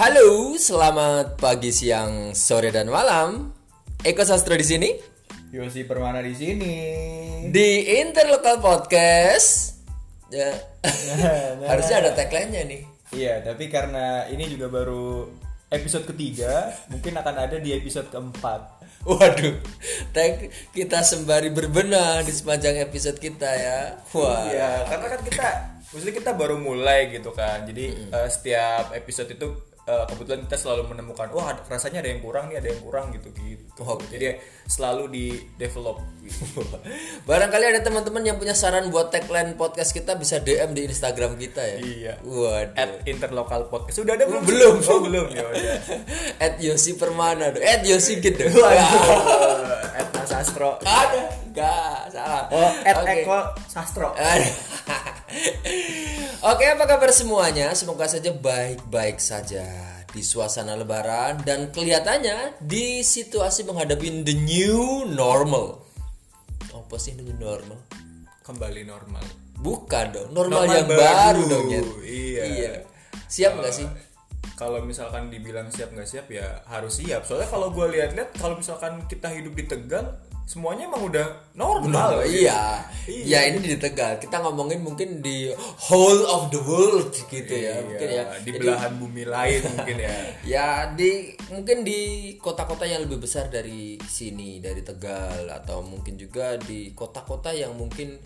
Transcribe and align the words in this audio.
Halo, 0.00 0.56
selamat 0.56 1.36
pagi, 1.36 1.68
siang, 1.68 2.32
sore 2.32 2.72
dan 2.72 2.88
malam. 2.88 3.52
Eko 4.00 4.24
Sastro 4.24 4.56
di 4.56 4.64
sini 4.64 4.88
Yosi 5.52 5.84
Permana 5.84 6.24
di 6.24 6.32
sini. 6.32 6.76
di 7.52 8.00
Interlokal 8.00 8.64
Podcast. 8.64 9.76
Ya. 10.32 10.56
Harusnya 11.68 12.00
ada 12.00 12.16
tagline-nya 12.16 12.64
nih. 12.64 12.82
Iya, 13.12 13.44
tapi 13.44 13.68
karena 13.68 14.24
ini 14.32 14.48
juga 14.48 14.72
baru 14.72 15.28
episode 15.68 16.08
ketiga, 16.08 16.72
mungkin 16.88 17.20
akan 17.20 17.36
ada 17.36 17.60
di 17.60 17.76
episode 17.76 18.08
keempat. 18.08 18.80
Waduh, 19.04 19.60
tag 20.16 20.48
kita 20.72 21.04
sembari 21.04 21.52
berbenah 21.52 22.24
di 22.24 22.32
sepanjang 22.32 22.80
episode 22.88 23.20
kita 23.20 23.52
ya. 23.52 24.00
Wah. 24.16 24.48
Iya, 24.48 24.70
karena 24.96 25.06
kan 25.12 25.20
kita, 25.28 25.48
maksudnya 25.92 26.14
kita 26.16 26.32
baru 26.32 26.56
mulai 26.56 27.12
gitu 27.12 27.36
kan. 27.36 27.68
Jadi 27.68 28.08
eh, 28.08 28.28
setiap 28.32 28.96
episode 28.96 29.36
itu 29.36 29.68
eh, 29.90 30.04
kebetulan 30.06 30.40
kita 30.46 30.56
selalu 30.56 30.82
menemukan, 30.94 31.26
wah 31.34 31.50
rasanya 31.66 31.98
ada 32.06 32.10
yang 32.14 32.22
kurang 32.22 32.46
nih, 32.46 32.62
ada 32.62 32.68
yang 32.70 32.80
kurang 32.86 33.10
gitu 33.10 33.28
gitu. 33.34 33.82
Oke. 33.82 34.06
Jadi 34.14 34.38
selalu 34.70 35.02
di 35.10 35.26
develop. 35.58 35.98
Gitu. 36.22 36.62
Barangkali 37.28 37.64
ada 37.74 37.80
teman-teman 37.82 38.22
yang 38.22 38.38
punya 38.38 38.54
saran 38.54 38.86
buat 38.94 39.10
tagline 39.10 39.58
podcast 39.58 39.90
kita 39.90 40.14
bisa 40.14 40.38
DM 40.38 40.70
di 40.78 40.86
Instagram 40.86 41.34
kita 41.34 41.62
ya. 41.66 41.78
Iya. 41.82 42.12
Waduh. 42.22 42.78
At 42.78 42.90
interlokal 43.10 43.66
podcast 43.66 43.98
sudah 43.98 44.14
ada 44.14 44.30
belum? 44.30 44.42
Belum. 44.46 44.74
Oh 44.86 45.00
belum 45.02 45.26
ya. 45.34 45.44
At 46.46 46.62
Yosi 46.62 46.94
Permana, 46.94 47.50
dong. 47.50 47.64
At 47.66 47.82
Yosi 47.82 48.22
gitu. 48.22 48.46
At 49.98 50.08
Sastro. 50.30 50.78
Ada, 50.86 51.20
enggak 51.50 52.14
salah. 52.14 52.46
Oh, 52.54 52.70
at 52.86 52.96
Oke. 53.02 53.26
Eko 53.26 53.38
Sastro. 53.66 54.14
Oke, 56.50 56.64
apa 56.66 56.84
kabar 56.88 57.10
semuanya? 57.12 57.72
Semoga 57.76 58.08
saja 58.08 58.32
baik-baik 58.32 59.20
saja 59.20 59.66
di 60.10 60.22
suasana 60.24 60.74
lebaran 60.74 61.44
dan 61.46 61.70
kelihatannya 61.70 62.58
di 62.58 63.04
situasi 63.06 63.62
menghadapi 63.68 64.26
the 64.26 64.34
new 64.34 65.06
normal. 65.06 65.86
Apa 66.74 66.98
sih 66.98 67.14
the 67.14 67.22
new 67.22 67.36
normal? 67.38 67.78
Kembali 68.42 68.82
normal. 68.82 69.22
Bukan 69.60 70.06
dong, 70.16 70.28
normal, 70.32 70.64
Normal 70.64 70.76
yang 70.80 70.88
baru, 70.88 71.02
baru. 71.04 71.42
dong 71.46 71.66
ya. 71.68 71.82
Iya. 72.42 72.72
Siap 73.28 73.52
nggak 73.60 73.74
sih? 73.74 73.86
Kalau 74.56 74.80
misalkan 74.84 75.28
dibilang 75.28 75.68
siap 75.68 75.92
nggak 75.92 76.08
siap 76.08 76.26
ya 76.32 76.64
harus 76.66 76.98
siap. 77.00 77.28
Soalnya 77.28 77.48
kalau 77.52 77.68
gue 77.70 77.86
lihat-lihat 77.96 78.36
kalau 78.40 78.56
misalkan 78.56 79.04
kita 79.06 79.28
hidup 79.28 79.52
di 79.52 79.64
Tegal 79.68 80.16
semuanya 80.46 80.90
emang 80.90 81.06
udah 81.08 81.26
normal. 81.54 82.22
gitu. 82.26 82.44
iya. 82.46 82.82
Ya 83.10 83.40
ini 83.48 83.58
di 83.64 83.76
Tegal. 83.78 84.18
Kita 84.22 84.38
ngomongin 84.42 84.82
mungkin 84.82 85.18
di 85.18 85.50
whole 85.88 86.22
of 86.26 86.50
the 86.54 86.60
world 86.62 87.10
gitu 87.10 87.54
ya. 87.54 87.78
Iya, 87.78 87.86
Mungkin 87.86 88.08
ya. 88.08 88.24
di 88.42 88.50
Jadi- 88.54 88.58
belahan 88.62 88.92
bumi 88.98 89.22
lain 89.26 89.60
mungkin 89.74 89.96
ya. 89.98 90.14
Ya 90.58 90.66
di 90.94 91.34
mungkin 91.50 91.82
di 91.82 92.00
kota-kota 92.38 92.86
yang 92.86 93.06
lebih 93.06 93.22
besar 93.22 93.50
dari 93.50 93.98
sini 94.06 94.58
dari 94.58 94.82
Tegal 94.82 95.50
atau 95.50 95.82
mungkin 95.82 96.14
juga 96.18 96.54
di 96.58 96.90
kota-kota 96.94 97.50
yang 97.54 97.74
mungkin 97.74 98.18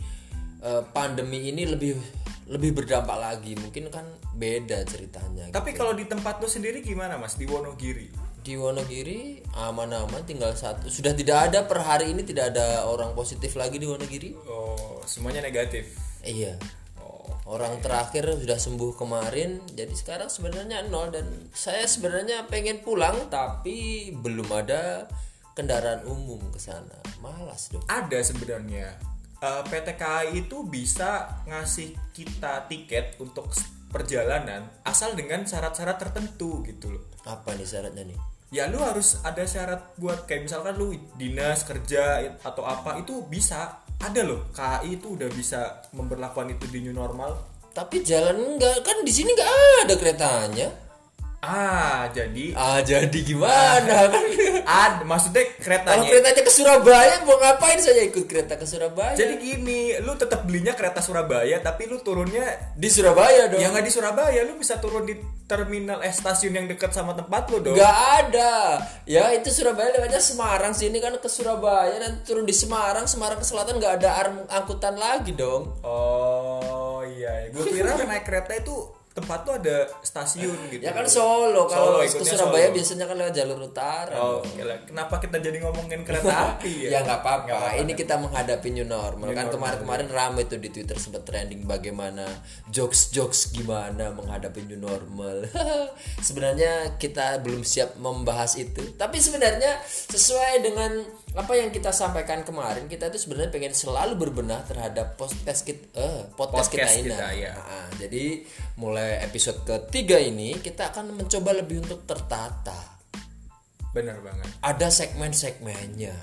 eh, 0.61 0.83
pandemi 0.93 1.49
ini 1.49 1.65
lebih 1.69 1.97
lebih 2.45 2.77
berdampak 2.77 3.17
lagi 3.17 3.57
mungkin 3.57 3.89
kan 3.89 4.05
beda 4.37 4.85
ceritanya. 4.85 5.49
Tapi 5.49 5.73
kalau 5.73 5.97
di 5.97 6.05
tempat 6.05 6.41
lo 6.41 6.49
sendiri 6.49 6.85
gimana 6.85 7.17
mas 7.17 7.41
di 7.41 7.49
Wonogiri? 7.49 8.24
Di 8.45 8.61
Wonogiri 8.61 9.41
aman-aman 9.57 10.21
tinggal 10.29 10.53
satu 10.53 10.93
sudah 10.93 11.17
tidak 11.17 11.49
ada 11.49 11.65
per 11.65 11.81
hari 11.81 12.13
ini 12.13 12.21
tidak 12.29 12.53
ada 12.53 12.85
orang 12.85 13.17
positif 13.17 13.57
lagi 13.57 13.81
di 13.81 13.89
Wonogiri. 13.89 14.37
Oh 14.45 15.01
semuanya 15.09 15.41
negatif. 15.41 15.97
Iya. 16.21 16.61
Oh 17.01 17.25
Orang 17.49 17.81
terakhir 17.81 18.29
sudah 18.37 18.61
sembuh 18.61 19.01
kemarin, 19.01 19.65
jadi 19.73 19.93
sekarang 19.97 20.29
sebenarnya 20.29 20.85
nol 20.93 21.09
dan 21.09 21.25
saya 21.57 21.89
sebenarnya 21.89 22.45
pengen 22.53 22.85
pulang 22.85 23.33
tapi 23.33 24.13
belum 24.13 24.49
ada 24.53 25.09
kendaraan 25.57 26.05
umum 26.05 26.41
ke 26.53 26.61
sana. 26.61 27.01
Malas 27.25 27.73
dong. 27.73 27.81
ada 27.89 28.21
sebenarnya 28.21 29.15
Eh, 29.45 29.63
PT 29.69 29.89
KAI 30.01 30.49
itu 30.49 30.65
bisa 30.65 31.29
ngasih 31.45 31.93
kita 32.17 32.65
tiket 32.65 33.21
untuk 33.21 33.53
perjalanan 33.93 34.65
asal 34.89 35.13
dengan 35.13 35.45
syarat-syarat 35.45 36.01
tertentu 36.01 36.65
gitu 36.65 36.97
loh. 36.97 37.05
Apa 37.29 37.53
nih 37.53 37.69
syaratnya 37.69 38.09
nih? 38.09 38.19
Ya 38.55 38.71
lu 38.71 38.79
harus 38.79 39.19
ada 39.27 39.43
syarat 39.43 39.99
buat 39.99 40.31
kayak 40.31 40.47
misalkan 40.47 40.79
lu 40.79 40.95
dinas 41.19 41.67
kerja 41.67 42.23
atau 42.39 42.63
apa 42.63 43.03
itu 43.03 43.27
bisa 43.27 43.83
ada 43.99 44.23
loh 44.23 44.47
KAI 44.55 45.03
itu 45.03 45.19
udah 45.19 45.27
bisa 45.35 45.83
memperlakukan 45.91 46.55
itu 46.55 46.71
di 46.71 46.87
new 46.87 46.95
normal. 46.95 47.35
Tapi 47.75 48.07
jalan 48.07 48.55
enggak 48.55 48.87
kan 48.87 49.03
di 49.03 49.11
sini 49.11 49.35
nggak 49.35 49.51
ada 49.83 49.95
keretanya. 49.99 50.84
Ah 51.45 52.09
jadi 52.09 52.57
Ah 52.57 52.81
jadi 52.81 53.13
gimana 53.21 54.09
kan? 54.09 54.25
ada 54.65 55.05
maksudnya 55.05 55.45
Kalau 55.45 55.61
keretanya. 55.61 56.09
keretanya 56.09 56.41
ke 56.41 56.49
Surabaya 56.49 57.15
mau 57.23 57.37
ngapain 57.37 57.77
saya 57.77 58.01
ikut 58.03 58.25
kereta 58.25 58.57
ke 58.57 58.65
Surabaya? 58.65 59.13
Jadi 59.13 59.35
gini, 59.37 59.93
lu 60.01 60.17
tetap 60.17 60.49
belinya 60.49 60.73
kereta 60.73 60.99
Surabaya 60.99 61.61
tapi 61.61 61.85
lu 61.85 62.01
turunnya 62.01 62.73
di 62.73 62.89
Surabaya 62.89 63.47
dong. 63.47 63.61
Ya 63.61 63.69
nggak 63.69 63.85
di 63.85 63.93
Surabaya, 63.93 64.41
lu 64.41 64.57
bisa 64.57 64.81
turun 64.81 65.05
di 65.05 65.15
terminal 65.45 66.01
eh 66.01 66.09
stasiun 66.09 66.55
yang 66.55 66.65
dekat 66.65 66.91
sama 66.91 67.13
tempat 67.13 67.45
lu 67.51 67.61
dong. 67.61 67.77
Nggak 67.77 67.97
ada. 68.23 68.81
Ya 69.05 69.29
itu 69.31 69.53
Surabaya 69.53 69.93
lewatnya 69.93 70.25
Semarang 70.25 70.73
sini 70.73 70.97
kan 70.97 71.13
ke 71.15 71.29
Surabaya 71.29 72.01
dan 72.01 72.25
turun 72.25 72.49
di 72.49 72.57
Semarang, 72.57 73.05
Semarang 73.05 73.37
ke 73.37 73.45
selatan 73.45 73.77
nggak 73.77 74.01
ada 74.01 74.11
angkutan 74.49 74.97
lagi 74.97 75.37
dong. 75.37 75.77
Oh 75.85 77.05
iya, 77.05 77.53
gue 77.53 77.61
kira 77.63 78.01
naik 78.01 78.25
kereta 78.25 78.57
itu 78.57 78.73
tempat 79.15 79.47
tuh 79.47 79.55
ada 79.63 79.87
stasiun 80.03 80.59
gitu. 80.75 80.83
Ya 80.83 80.91
kan 80.91 81.07
Solo 81.07 81.71
kalau 81.71 82.03
Solo, 82.03 82.19
ke 82.19 82.27
Surabaya 82.27 82.67
Solo. 82.67 82.75
biasanya 82.75 83.05
kan 83.07 83.17
lewat 83.23 83.35
jalur 83.39 83.59
utara. 83.63 84.17
Oh, 84.19 84.43
gila. 84.43 84.75
kenapa 84.91 85.23
kita 85.23 85.39
jadi 85.39 85.63
ngomongin 85.63 86.03
kereta 86.03 86.35
api 86.59 86.91
ya 86.91 86.99
ya? 86.99 87.01
nggak 87.07 87.23
apa-apa. 87.23 87.79
Ini 87.79 87.93
kita 87.95 88.19
menghadapi 88.19 88.69
new 88.75 88.83
normal 88.83 89.31
New 89.31 89.39
kan 89.39 89.55
kemarin-kemarin 89.55 90.11
ramai 90.11 90.51
tuh 90.51 90.59
di 90.59 90.67
Twitter 90.75 90.99
sempat 90.99 91.23
trending 91.23 91.63
bagaimana 91.63 92.27
jokes-jokes 92.75 93.55
gimana 93.55 94.11
menghadapi 94.11 94.67
new 94.67 94.83
normal. 94.83 95.47
sebenarnya 96.27 96.99
kita 96.99 97.39
belum 97.39 97.63
siap 97.63 97.95
membahas 98.03 98.59
itu. 98.59 98.99
Tapi 98.99 99.23
sebenarnya 99.23 99.79
sesuai 100.11 100.59
dengan 100.59 100.91
apa 101.35 101.55
yang 101.55 101.71
kita 101.71 101.91
sampaikan 101.95 102.43
kemarin, 102.43 102.91
kita 102.91 103.11
itu 103.15 103.19
sebenarnya 103.23 103.51
pengen 103.55 103.75
selalu 103.75 104.19
berbenah 104.19 104.63
terhadap 104.67 105.15
podcast 105.15 105.67
kita, 105.67 105.87
eh, 105.99 106.23
podcast, 106.35 106.71
kita 106.71 106.83
Podcast 106.87 106.99
ini. 106.99 107.11
kita, 107.11 107.29
ya. 107.35 107.55
Nah, 107.59 107.89
jadi 107.99 108.25
mulai 108.79 109.04
episode 109.23 109.63
ketiga 109.63 110.17
ini 110.19 110.57
kita 110.59 110.91
akan 110.93 111.19
mencoba 111.19 111.57
lebih 111.57 111.85
untuk 111.85 112.05
tertata. 112.09 112.95
Bener 113.95 114.19
banget. 114.19 114.51
Ada 114.59 114.91
segmen-segmennya. 114.91 116.15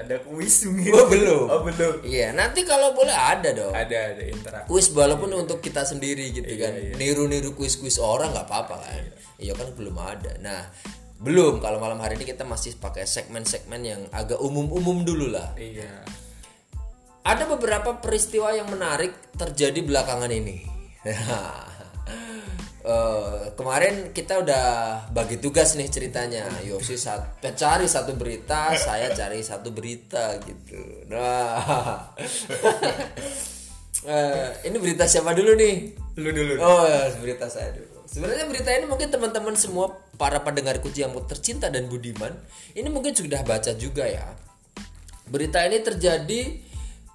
ada 0.00 0.16
kuis 0.24 0.64
mungkin. 0.64 0.96
Oh, 0.96 1.06
belum. 1.12 1.44
Oh 1.52 1.60
belum. 1.60 1.94
Iya, 2.08 2.32
nanti 2.32 2.64
kalau 2.64 2.96
boleh 2.96 3.12
ada 3.12 3.52
dong. 3.52 3.76
Ada 3.76 4.16
ada 4.16 4.24
interaksi. 4.24 4.64
Kuis 4.64 4.88
walaupun 4.96 5.28
untuk 5.36 5.60
kita 5.60 5.84
sendiri 5.84 6.32
gitu 6.32 6.48
Iya, 6.48 6.72
kan. 6.72 6.96
Niru-niru 6.96 7.52
kuis-kuis 7.52 8.00
orang 8.00 8.32
nggak 8.32 8.48
apa-apa 8.48 8.80
kan. 8.80 9.04
Iya 9.36 9.52
kan 9.52 9.76
belum 9.76 9.96
ada. 10.00 10.32
Nah, 10.40 10.72
belum 11.20 11.60
kalau 11.60 11.76
malam 11.76 12.00
hari 12.00 12.16
ini 12.16 12.24
kita 12.24 12.48
masih 12.48 12.80
pakai 12.80 13.04
segmen-segmen 13.04 13.84
yang 13.84 14.00
agak 14.08 14.40
umum-umum 14.40 15.04
dulu 15.04 15.28
lah. 15.28 15.52
Iya. 15.60 16.00
Ada 17.28 17.44
beberapa 17.44 18.00
peristiwa 18.00 18.56
yang 18.56 18.72
menarik 18.72 19.12
terjadi 19.36 19.84
belakangan 19.84 20.32
ini. 20.32 20.79
Eh, 22.80 23.44
kemarin 23.60 24.08
kita 24.16 24.40
udah 24.40 24.64
bagi 25.12 25.36
tugas 25.36 25.76
nih 25.76 25.92
ceritanya. 25.92 26.48
Yosi 26.64 26.96
sat- 26.96 27.36
cari 27.52 27.84
satu 27.84 28.16
berita, 28.16 28.72
saya 28.72 29.12
cari 29.12 29.44
satu 29.44 29.68
berita 29.68 30.40
gitu. 30.40 31.04
Nah, 31.12 31.60
Eh, 34.00 34.48
ini 34.64 34.80
berita 34.80 35.04
siapa 35.04 35.36
dulu 35.36 35.60
nih? 35.60 35.92
Lu 36.16 36.32
dulu. 36.32 36.56
Oh, 36.56 36.88
ya, 36.88 37.12
berita 37.20 37.52
saya 37.52 37.68
dulu. 37.76 38.00
Sebenarnya 38.08 38.48
berita 38.48 38.72
ini 38.72 38.88
mungkin 38.88 39.12
teman-teman 39.12 39.52
semua 39.60 39.92
para 40.16 40.40
pendengar 40.40 40.80
kunci 40.80 41.04
yang 41.04 41.12
tercinta 41.28 41.68
dan 41.68 41.84
budiman, 41.84 42.32
ini 42.72 42.88
mungkin 42.88 43.12
sudah 43.12 43.44
baca 43.44 43.76
juga 43.76 44.08
ya. 44.08 44.24
Berita 45.28 45.60
ini 45.68 45.84
terjadi 45.84 46.64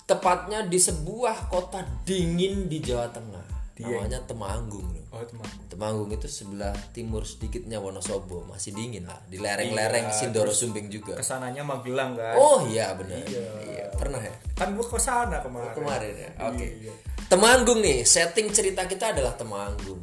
tepatnya 0.05 0.69
di 0.69 0.77
sebuah 0.77 1.49
kota 1.49 1.81
dingin 2.05 2.69
di 2.69 2.77
Jawa 2.79 3.09
Tengah. 3.09 3.54
Namanya 3.75 4.23
Temanggung 4.23 4.87
loh. 4.87 5.03
Oh 5.11 5.23
teman. 5.27 5.47
Temanggung 5.67 6.07
itu 6.15 6.31
sebelah 6.31 6.71
timur 6.95 7.27
sedikitnya 7.27 7.83
Wonosobo, 7.83 8.47
masih 8.47 8.71
dingin 8.71 9.03
lah. 9.03 9.19
Di 9.27 9.35
lereng-lereng 9.35 10.15
Sindoro 10.15 10.55
Sumbing 10.55 10.87
juga. 10.87 11.19
Ke 11.19 11.23
sananya 11.23 11.59
Magelang 11.67 12.15
kan. 12.15 12.39
Oh 12.39 12.63
iya 12.71 12.95
benar. 12.95 13.19
Iya. 13.27 13.91
Pernah 13.91 14.23
ya? 14.23 14.31
Kan 14.55 14.79
gua 14.79 14.87
ke 14.87 14.95
sana 14.95 15.43
kemarin. 15.43 15.75
kemarin 15.75 16.13
ya. 16.15 16.31
Oke. 16.47 16.67
Iya. 16.87 16.93
Temanggung 17.27 17.83
nih, 17.83 18.07
setting 18.07 18.47
cerita 18.55 18.87
kita 18.87 19.11
adalah 19.11 19.35
Temanggung. 19.35 19.99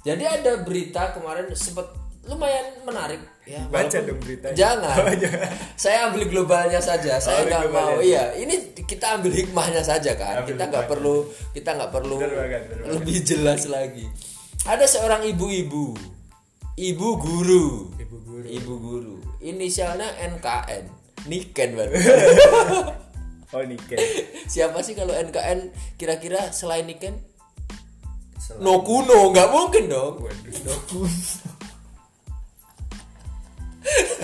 Jadi 0.00 0.24
ada 0.24 0.62
berita 0.62 1.12
kemarin 1.12 1.50
sempat 1.52 2.05
lumayan 2.26 2.66
menarik 2.82 3.22
ya. 3.42 3.62
Baca 3.66 3.86
walaupun- 3.86 4.04
dong 4.04 4.18
beritanya. 4.20 4.54
Jangan. 4.54 4.96
Oh, 4.98 5.14
jangan. 5.22 5.48
Saya 5.74 5.98
ambil 6.06 6.22
globalnya 6.26 6.80
saja. 6.80 7.16
Saya 7.16 7.40
ambil 7.40 7.48
nggak 7.48 7.62
mau. 7.64 7.72
globalnya. 7.72 8.02
Iya, 8.02 8.24
ini 8.36 8.54
kita 8.80 9.06
ambil 9.14 9.32
hikmahnya 9.32 9.82
saja 9.82 10.12
kan. 10.12 10.34
Ambil 10.40 10.50
kita 10.52 10.64
nggak 10.66 10.86
perlu 10.86 11.16
kita 11.52 11.70
nggak 11.72 11.90
perlu 11.90 12.16
Bener 12.16 12.34
banget, 12.36 12.62
bener 12.64 12.76
banget. 12.80 12.92
lebih 12.92 13.16
jelas 13.22 13.62
lagi. 13.66 14.06
ada 14.64 14.82
seorang 14.84 15.22
ibu-ibu 15.24 15.94
ibu 16.76 17.08
guru 17.16 17.66
Ibu 17.94 18.16
guru. 18.20 18.42
ibu 18.44 18.72
guru 18.76 19.14
inisialnya 19.38 20.10
NKN 20.26 20.84
Niken 21.24 21.70
Bang. 21.72 21.90
Oh 23.48 23.62
Niken. 23.62 23.94
siapa 24.52 24.82
sih 24.82 24.92
kalau 24.92 25.14
NKN 25.14 25.70
kira-kira 25.94 26.50
selain 26.50 26.82
Niken 26.82 27.14
Selain- 28.36 28.58
No 28.60 28.82
Kuno 28.82 29.30
nggak 29.30 29.48
mungkin 29.48 29.86
dong 29.86 30.18
Waduh, 30.18 30.54
Doku. 30.60 31.06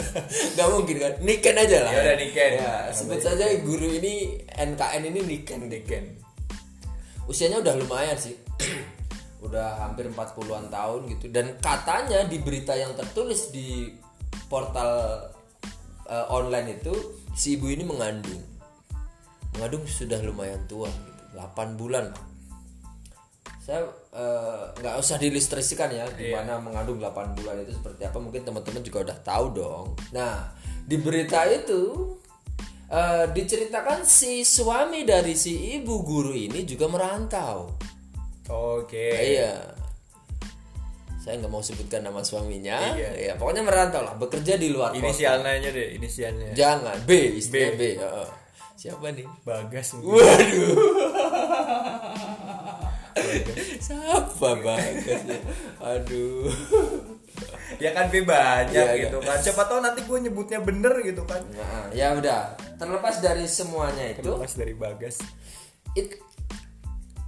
nggak 0.57 0.69
mungkin 0.73 0.97
kan? 0.99 1.13
Niken 1.21 1.57
aja 1.57 1.79
lah. 1.85 1.93
Ya 1.93 2.01
udah, 2.03 2.17
Niken. 2.19 2.51
ya, 2.59 2.73
sebut 2.93 3.21
saja 3.21 3.45
guru 3.61 3.89
ini 3.89 4.41
NKN 4.49 5.03
ini 5.13 5.21
Niken 5.23 5.69
Niken. 5.69 6.05
usianya 7.31 7.63
udah 7.63 7.75
lumayan 7.79 8.19
sih. 8.19 8.35
Udah 9.43 9.75
hampir 9.83 10.07
40-an 10.07 10.71
tahun 10.71 11.01
gitu. 11.19 11.27
Dan 11.27 11.59
katanya 11.59 12.23
di 12.31 12.39
berita 12.39 12.79
yang 12.79 12.95
tertulis 12.95 13.51
di 13.51 13.91
portal 14.47 15.19
eh, 16.07 16.27
online 16.31 16.79
itu 16.79 16.95
si 17.35 17.59
ibu 17.59 17.67
ini 17.67 17.83
mengandung. 17.83 18.39
Mengandung 19.59 19.83
sudah 19.83 20.23
lumayan 20.23 20.63
tua 20.71 20.87
gitu. 20.87 21.23
8 21.35 21.75
bulan 21.75 22.15
lah 22.15 22.32
saya 23.63 23.87
eh, 24.11 24.63
nggak 24.75 24.95
usah 24.99 25.17
diilustrasikan 25.17 25.87
ya 25.89 26.03
gimana 26.11 26.59
mengandung 26.59 26.99
8 26.99 27.15
bulan 27.33 27.63
itu 27.63 27.71
seperti 27.73 28.03
apa 28.03 28.19
mungkin 28.19 28.43
teman-teman 28.43 28.83
juga 28.83 28.99
udah 29.07 29.19
tahu 29.23 29.47
dong 29.55 29.87
nah 30.11 30.51
di 30.83 30.99
berita 30.99 31.47
itu 31.47 32.11
eh, 32.89 33.31
diceritakan 33.31 34.03
si 34.03 34.43
suami 34.43 35.07
dari 35.07 35.33
si 35.33 35.79
ibu 35.79 36.03
guru 36.03 36.35
ini 36.35 36.67
juga 36.67 36.91
merantau 36.91 37.71
Oke. 38.51 39.15
iya 39.15 39.55
saya 41.17 41.39
nggak 41.39 41.55
mau 41.55 41.63
sebutkan 41.63 42.03
nama 42.03 42.19
suaminya 42.21 42.99
Iya. 42.99 43.11
ya 43.15 43.33
pokoknya 43.39 43.63
merantau 43.63 44.03
lah 44.03 44.19
bekerja 44.19 44.59
di 44.59 44.75
luar 44.75 44.91
Inisialnya 44.93 45.55
aja 45.55 45.71
deh, 45.71 45.95
inisialnya. 45.95 46.51
jangan 46.51 46.99
B 47.07 47.39
istilah 47.39 47.79
B, 47.79 47.95
heeh. 47.95 48.29
siapa 48.75 49.07
nih 49.15 49.23
Bagas 49.47 49.95
mungkin. 49.95 50.19
Waduh. 50.19 50.75
Siapa 53.85 54.49
bagas 54.63 55.23
ya? 55.25 55.39
Aduh. 55.83 56.49
Ya 57.81 57.91
kan 57.97 58.13
B 58.13 58.23
banyak 58.23 58.73
Iya, 58.73 59.09
gitu 59.09 59.19
kan. 59.25 59.41
Siapa 59.41 59.65
tahu 59.65 59.81
nanti 59.81 60.05
gue 60.05 60.19
nyebutnya 60.21 60.61
bener 60.61 60.93
gitu 61.03 61.25
kan. 61.25 61.41
Nah, 61.57 61.89
ya 61.97 62.13
udah. 62.15 62.55
Terlepas 62.77 63.23
dari 63.25 63.49
semuanya 63.49 64.13
itu, 64.13 64.29
Mas 64.37 64.55
dari 64.55 64.75
Bagas. 64.77 65.21
it- 65.97 66.21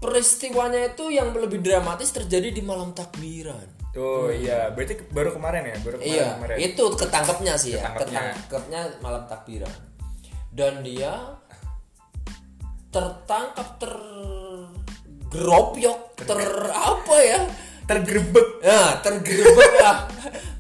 peristiwanya 0.00 0.92
itu 0.92 1.08
yang 1.08 1.32
lebih 1.32 1.64
dramatis 1.64 2.12
terjadi 2.12 2.52
di 2.52 2.60
malam 2.60 2.92
takbiran. 2.92 3.64
Tuh 3.94 4.28
iya, 4.34 4.68
berarti 4.74 5.00
baru 5.08 5.32
kemarin 5.32 5.70
ya, 5.70 5.76
baru 5.80 5.96
kemarin. 6.02 6.12
Iya, 6.12 6.26
kemarin. 6.36 6.56
itu 6.60 6.84
ketangkepnya 6.98 7.54
sih 7.56 7.72
ya, 7.78 7.94
Ketangkepnya. 7.94 8.20
ketangkepnya 8.36 8.80
malam 9.00 9.22
takbiran. 9.24 9.74
Dan 10.52 10.82
dia 10.84 11.14
tertangkap 12.92 13.78
tergerobyok, 15.34 15.98
ter 16.14 16.40
apa 16.70 17.16
ya? 17.18 17.40
Tergerebek. 17.84 18.48
Nah, 18.62 19.02
tergerebek 19.02 19.72
lah. 19.82 19.98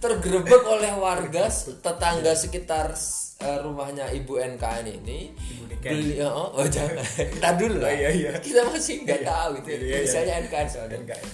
tergerebek 0.02 0.62
oleh 0.66 0.92
warga 0.98 1.48
tetangga 1.80 2.34
sekitar 2.36 2.92
eh, 3.40 3.58
rumahnya 3.62 4.10
Ibu 4.10 4.34
NKN 4.58 4.86
ini. 4.90 5.30
Ibu. 5.32 5.62
Beli, 5.78 6.16
oh, 6.26 6.52
oh 6.58 6.66
jangan. 6.66 7.00
Kita 7.38 7.54
dulu 7.54 7.80
lah. 7.80 7.92
Iya, 7.94 8.10
iya. 8.12 8.32
Kita 8.42 8.66
masih 8.66 9.06
nggak 9.06 9.22
tahu 9.22 9.52
itu. 9.62 9.68
Iya, 9.72 9.78
iya, 9.78 9.86
iya. 9.86 9.98
Misalnya 10.04 10.34
NKN 10.44 10.68
soalnya. 10.68 10.96
NKN. 11.06 11.28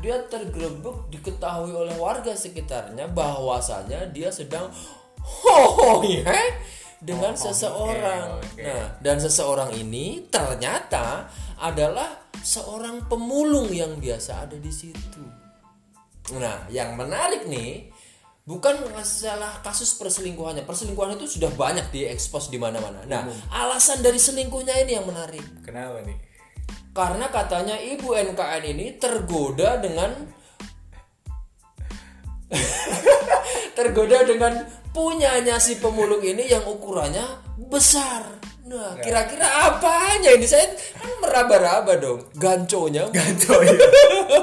Dia 0.00 0.16
tergerebek 0.32 0.96
diketahui 1.12 1.72
oleh 1.76 1.96
warga 2.00 2.32
sekitarnya 2.32 3.12
bahwasanya 3.12 4.08
dia 4.10 4.32
sedang 4.32 4.72
hohohe 5.20 6.24
dengan 7.00 7.32
seseorang. 7.32 8.38
oke. 8.38 8.60
Nah, 8.60 8.86
dan 9.00 9.16
seseorang 9.16 9.72
ini 9.74 10.28
ternyata 10.28 11.26
adalah 11.60 12.28
seorang 12.44 13.08
pemulung 13.08 13.72
yang 13.72 13.96
biasa 13.96 14.48
ada 14.48 14.56
di 14.56 14.72
situ. 14.72 15.24
Nah, 16.36 16.68
yang 16.68 16.94
menarik 16.94 17.48
nih 17.48 17.90
bukan 18.44 18.92
masalah 18.92 19.64
kasus 19.64 19.96
perselingkuhannya. 19.96 20.68
Perselingkuhan 20.68 21.16
itu 21.16 21.40
sudah 21.40 21.50
banyak 21.56 21.88
diekspos 21.90 22.52
di 22.52 22.60
mana-mana. 22.60 23.02
Nah, 23.08 23.26
alasan 23.50 24.04
dari 24.04 24.20
selingkuhnya 24.20 24.76
ini 24.84 25.00
yang 25.00 25.08
menarik. 25.08 25.64
Kenapa 25.64 26.04
nih? 26.04 26.18
Karena 26.90 27.30
katanya 27.30 27.78
ibu 27.78 28.12
NKN 28.12 28.64
ini 28.76 28.86
tergoda 28.98 29.78
dengan 29.78 30.10
tergoda 33.78 34.22
dengan 34.22 34.52
punyanya 34.90 35.56
si 35.56 35.78
pemulung 35.78 36.20
ini 36.20 36.46
yang 36.46 36.66
ukurannya 36.66 37.24
besar. 37.70 38.40
Nah, 38.70 38.94
kira-kira 39.02 39.42
apanya 39.66 40.30
ini? 40.30 40.46
Saya 40.46 40.62
kan 40.94 41.10
meraba-raba 41.18 41.98
dong. 41.98 42.22
Ganconya. 42.38 43.10
Ganco 43.10 43.58
ya. 43.66 43.74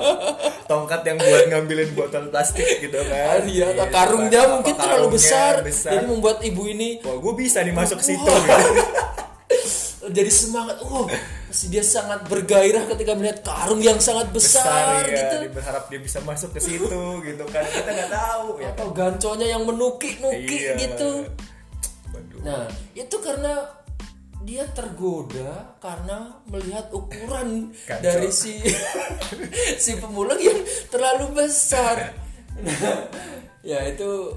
Tongkat 0.69 1.01
yang 1.07 1.15
buat 1.15 1.47
ngambilin 1.47 1.95
botol 1.95 2.27
plastik 2.27 2.67
gitu 2.83 2.99
kan. 3.07 3.39
Ah, 3.39 3.39
iya, 3.47 3.71
Iya, 3.71 3.87
karungnya 3.87 4.41
apa- 4.43 4.51
mungkin 4.51 4.73
apa 4.75 4.83
terlalu 4.83 5.07
karungnya 5.15 5.63
besar, 5.63 5.93
jadi 5.95 6.03
membuat 6.03 6.43
ibu 6.43 6.63
ini 6.67 6.99
Wah, 7.07 7.15
gue 7.23 7.33
bisa 7.39 7.63
nih 7.63 7.71
masuk 7.71 8.03
situ 8.03 8.19
gitu. 8.27 8.83
jadi 10.17 10.27
semangat. 10.27 10.75
Oh, 10.83 11.07
pasti 11.07 11.36
dia 11.47 11.79
sangat 11.79 12.27
bergairah 12.27 12.83
ketika 12.91 13.15
melihat 13.15 13.39
karung 13.39 13.79
yang 13.79 13.97
sangat 13.97 14.27
besar, 14.35 14.67
Besar 14.67 15.07
ya, 15.07 15.15
gitu. 15.15 15.35
dia 15.47 15.51
berharap 15.55 15.83
dia 15.87 15.99
bisa 16.03 16.19
masuk 16.21 16.51
ke 16.51 16.59
situ 16.59 17.01
gitu 17.23 17.43
kan. 17.47 17.63
Kita 17.63 17.87
nggak 17.87 18.11
tahu 18.11 18.47
ya. 18.59 18.71
Atau 18.75 18.87
ganconya 18.91 19.47
yang 19.55 19.63
menukik-nukik 19.63 20.43
Iya. 20.43 20.73
gitu. 20.75 21.11
Waduh. 22.11 22.39
Nah, 22.43 22.63
itu 22.91 23.15
karena 23.23 23.53
dia 24.43 24.63
tergoda 24.71 25.75
karena 25.79 26.39
melihat 26.47 26.87
ukuran 26.91 27.71
Kacau. 27.83 27.99
dari 28.03 28.31
si 28.31 28.59
si 29.83 29.91
pemulung 29.99 30.39
yang 30.39 30.59
terlalu 30.91 31.31
besar. 31.43 32.11
Nah, 32.59 33.07
ya 33.71 33.87
itu 33.87 34.35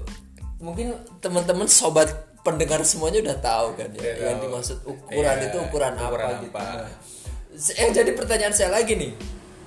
mungkin 0.59 0.93
teman-teman 1.19 1.67
sobat 1.67 2.30
pendengar 2.41 2.81
semuanya 2.81 3.21
udah 3.21 3.37
tahu 3.37 3.67
kan 3.75 3.89
ya 3.91 4.01
Udah 4.01 4.13
yang 4.23 4.37
tahu. 4.37 4.45
dimaksud 4.47 4.77
ukuran 4.83 5.35
Iya, 5.35 5.47
itu 5.47 5.57
ukuran, 5.61 5.93
ukuran 5.93 6.27
apa, 6.27 6.41
gitu. 6.41 6.49
apa. 6.51 6.61
Nah, 6.63 6.89
yang 7.77 7.89
jadi 7.91 8.11
pertanyaan 8.11 8.53
saya 8.53 8.69
lagi 8.69 8.93
nih. 8.95 9.11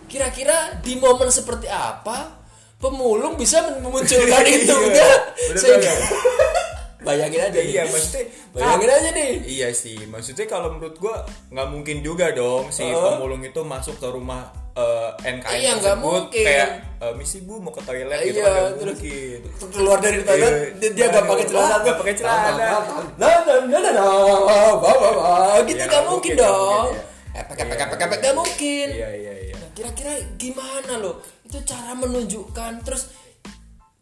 Kira-kira 0.05 0.57
di 0.79 0.95
momen 0.95 1.29
seperti 1.29 1.67
apa 1.67 2.43
pemulung 2.77 3.35
bisa 3.35 3.63
memunculkan 3.79 4.45
itu 4.51 4.75
Iya, 4.75 4.91
ya? 4.93 5.11
Sehingga-. 5.55 5.99
Bayangin 7.05 7.41
aja 7.43 7.53
nih. 7.55 7.69
Iya, 7.71 7.83
maksudnya 7.85 8.23
Bayangin 8.51 8.89
aja 8.91 9.09
nih. 9.13 9.31
Iya 9.45 9.69
sih, 9.71 9.97
maksudnya 10.05 10.47
kalau 10.47 10.73
menurut 10.73 10.97
gua 10.97 11.21
nggak 11.51 11.69
mungkin 11.69 11.97
juga 12.01 12.33
dong 12.33 12.73
si 12.73 12.81
pemulung 12.83 13.45
itu 13.45 13.61
masuk 13.61 14.01
ke 14.01 14.09
rumah 14.09 14.49
eh, 14.75 15.11
NKN 15.31 15.55
Iya, 15.57 15.73
tersebut 15.77 16.03
mungkin. 16.27 16.45
kayak 16.45 16.69
eh, 16.99 17.13
misi 17.15 17.39
bu 17.41 17.59
mau 17.59 17.71
ke 17.71 17.81
toilet 17.81 18.19
gitu 18.25 18.39
Iya, 18.39 18.49
kan 18.49 18.71
terus 18.77 18.99
mungkin. 18.99 19.39
keluar 19.71 19.99
dari 19.99 20.19
toilet 20.21 20.53
Iya. 20.53 20.67
dia, 20.77 20.91
dia 20.91 21.07
gak 21.11 21.25
pakai 21.25 21.45
celana 21.45 21.75
nggak 21.79 21.97
pakai 21.97 22.15
celana. 22.15 22.51
nah 22.51 22.81
nah 23.15 23.37
nah 23.63 23.81
nah 23.81 23.93
nah 23.93 25.55
gitu 25.63 25.75
Iya, 25.75 25.85
gak 25.85 25.89
nggak 25.89 26.05
mungkin 26.05 26.33
mungkin, 26.33 26.35
dong 26.37 26.87
eh 27.31 27.43
pakai 27.45 27.65
pakai 27.67 27.87
pakai 27.89 28.07
pakai 28.09 28.25
gak 28.25 28.37
mungkin 28.37 28.89
Iya 28.93 29.09
iya 29.13 29.33
iya. 29.45 29.55
Nah, 29.55 29.69
kira-kira 29.73 30.13
gimana 30.35 30.93
loh 30.97 31.19
itu 31.43 31.59
cara 31.63 31.91
menunjukkan 31.93 32.73
terus 32.83 33.11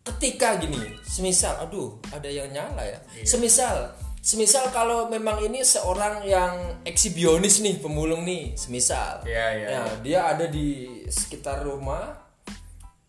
ketika 0.02 0.58
gini 0.58 0.76
semisal 1.02 1.54
aduh 1.58 1.94
ada 2.10 2.26
yang 2.26 2.48
nyala 2.48 2.82
ya 2.82 2.98
Iya. 3.14 3.24
semisal 3.24 3.76
semisal 4.22 4.70
kalau 4.70 5.06
memang 5.06 5.42
ini 5.42 5.60
seorang 5.60 6.22
yang 6.22 6.54
ekshibionis 6.82 7.58
nih 7.58 7.76
pemulung 7.76 8.22
nih 8.22 8.54
semisal 8.54 9.18
Iya, 9.24 9.46
iya, 9.52 9.66
Nah, 9.68 9.90
dia 9.98 10.20
ada 10.28 10.46
di 10.46 10.68
sekitar 11.06 11.60
rumah 11.60 12.22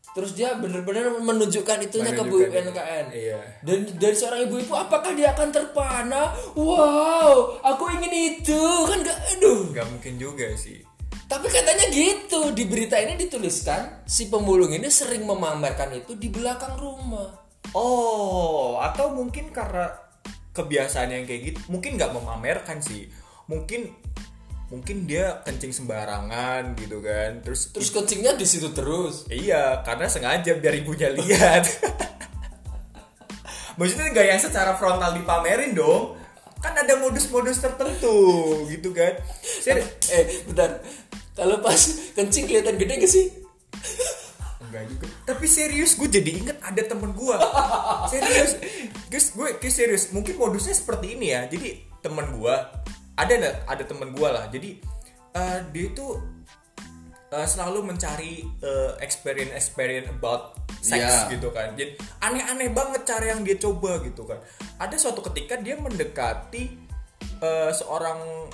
terus 0.10 0.34
dia 0.34 0.54
benar-benar 0.54 1.10
menunjukkan 1.16 1.78
itunya 1.84 2.12
ke 2.12 2.22
Bu 2.22 2.38
Menunjukkan. 2.40 2.66
NKN 2.68 3.06
Iya. 3.12 3.40
dan 3.62 3.78
dari 3.96 4.14
seorang 4.14 4.42
ibu-ibu 4.44 4.70
apakah 4.72 5.14
dia 5.14 5.34
akan 5.34 5.50
terpana 5.50 6.34
wow 6.54 7.58
aku 7.62 7.84
ingin 7.92 8.14
itu 8.36 8.62
kan 8.86 9.02
gak 9.02 9.18
aduh 9.32 9.70
Nggak 9.70 9.88
mungkin 9.88 10.14
juga 10.18 10.50
sih. 10.56 10.82
tapi 11.24 11.46
katanya 11.48 11.90
gitu 11.90 12.50
di 12.52 12.62
berita 12.64 12.94
ini 12.96 13.18
dituliskan 13.18 14.06
si 14.06 14.30
pemulung 14.30 14.70
ini 14.72 14.86
sering 14.88 15.22
memamerkan 15.24 15.90
itu 15.92 16.14
di 16.14 16.30
belakang 16.30 16.74
rumah. 16.76 17.42
Oh, 17.74 18.78
atau 18.78 19.10
mungkin 19.10 19.50
karena 19.50 19.90
kebiasaan 20.54 21.10
yang 21.10 21.26
kayak 21.26 21.54
gitu, 21.54 21.60
mungkin 21.68 21.98
nggak 21.98 22.14
memamerkan 22.14 22.80
sih. 22.80 23.10
Mungkin 23.50 23.90
mungkin 24.74 25.06
dia 25.06 25.42
kencing 25.46 25.70
sembarangan 25.70 26.74
gitu 26.78 27.02
kan. 27.02 27.42
Terus 27.46 27.74
Terus 27.74 27.90
kencingnya 27.94 28.38
di 28.38 28.46
situ 28.46 28.70
terus. 28.74 29.26
Iya, 29.30 29.86
karena 29.86 30.10
sengaja 30.10 30.58
biar 30.58 30.74
ibunya 30.78 31.10
lihat. 31.14 31.66
Maksudnya 33.78 34.14
nggak 34.14 34.28
yang 34.30 34.42
secara 34.42 34.78
frontal 34.78 35.18
dipamerin 35.18 35.74
dong. 35.74 36.18
Kan 36.62 36.78
ada 36.80 36.96
modus-modus 37.02 37.60
tertentu 37.60 38.16
gitu 38.72 38.96
kan. 38.96 39.18
Saya 39.42 39.84
Eh, 40.14 40.46
bentar. 40.48 40.80
Kalau 41.34 41.60
pas 41.66 41.82
kencing 42.14 42.46
kelihatan 42.46 42.78
gede 42.78 42.94
gak 43.02 43.10
sih? 43.10 43.26
Enggak 44.74 44.90
juga. 44.90 45.06
Tapi 45.30 45.46
serius 45.46 45.94
gue 45.94 46.10
jadi 46.10 46.32
inget 46.34 46.58
ada 46.66 46.82
temen 46.82 47.14
gue. 47.14 47.38
serius. 48.12 48.58
Guys, 49.06 49.30
gue 49.38 49.48
kayak 49.62 49.74
serius. 49.74 50.04
Mungkin 50.10 50.34
modusnya 50.42 50.74
seperti 50.74 51.14
ini 51.14 51.30
ya. 51.30 51.46
Jadi 51.46 51.86
temen 52.02 52.26
gue 52.42 52.56
ada? 53.14 53.34
Ada 53.70 53.84
temen 53.86 54.10
gue 54.18 54.26
lah. 54.26 54.50
Jadi 54.50 54.82
eh, 55.38 55.60
dia 55.70 55.86
itu 55.94 56.18
eh, 57.30 57.46
selalu 57.46 57.86
mencari 57.86 58.42
eh, 58.42 58.92
experience 59.06 59.54
experience 59.54 60.10
about 60.10 60.58
sex 60.82 61.06
Iya. 61.06 61.38
gitu 61.38 61.54
kan. 61.54 61.78
Jadi 61.78 61.94
aneh-aneh 62.26 62.74
banget 62.74 63.06
cara 63.06 63.30
yang 63.30 63.46
dia 63.46 63.62
coba 63.62 64.02
gitu 64.02 64.26
kan. 64.26 64.42
Ada 64.82 64.98
suatu 64.98 65.22
ketika 65.22 65.62
dia 65.62 65.78
mendekati 65.78 66.64
eh, 67.46 67.72
seorang 67.78 68.50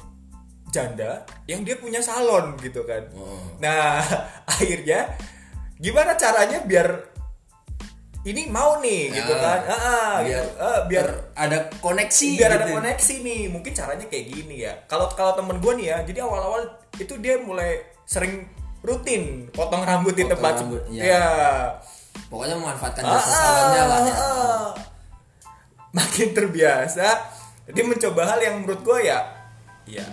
janda 0.70 1.26
yang 1.50 1.66
dia 1.66 1.80
punya 1.82 1.98
salon 2.04 2.54
gitu 2.62 2.86
kan. 2.86 3.10
Nah, 3.58 4.04
akhirnya 4.54 5.18
gimana 5.79 6.13
caranya 6.13 6.59
biar 6.62 7.07
ini 8.27 8.51
mau 8.51 8.83
nih 8.83 9.15
gitu 9.15 9.31
Ya. 9.31 9.39
kan? 9.39 9.59
Ah, 9.63 9.79
ah, 9.79 10.15
biar 10.19 10.43
gitu. 10.43 10.51
Ah, 10.59 10.79
biar 10.86 11.07
ada 11.33 11.57
koneksi 11.79 12.29
biar 12.36 12.51
ada 12.51 12.65
gitu. 12.67 12.75
koneksi 12.75 13.15
nih. 13.24 13.41
Mungkin 13.48 13.71
caranya 13.71 14.05
kayak 14.12 14.25
gini 14.27 14.55
ya. 14.59 14.75
Kalau 14.91 15.07
kalau 15.15 15.39
temen 15.39 15.55
gue 15.57 15.74
nih 15.79 15.88
ya, 15.88 15.98
jadi 16.03 16.19
awal-awal 16.27 16.67
itu 17.00 17.15
dia 17.17 17.39
mulai 17.39 17.79
sering 18.03 18.43
rutin 18.83 19.48
potong 19.55 19.83
rambut 19.83 20.15
di 20.15 20.24
Potong 20.24 20.36
tempat 20.36 20.53
rambut, 20.63 20.83
ya. 20.91 21.03
iya. 21.03 21.25
pokoknya 22.27 22.55
memanfaatkan 22.59 23.03
Ah, 23.03 23.12
jasa 23.15 23.31
salonnya 23.31 23.83
lah 23.88 24.00
ya. 24.00 24.13
ah, 24.13 24.19
ah. 24.19 24.67
Makin 25.89 26.27
terbiasa, 26.31 27.07
dia 27.71 27.83
mencoba 27.83 28.21
hal 28.24 28.39
yang 28.39 28.62
menurut 28.62 28.79
gue 28.79 29.00
ya, 29.03 29.19
ya, 29.83 30.05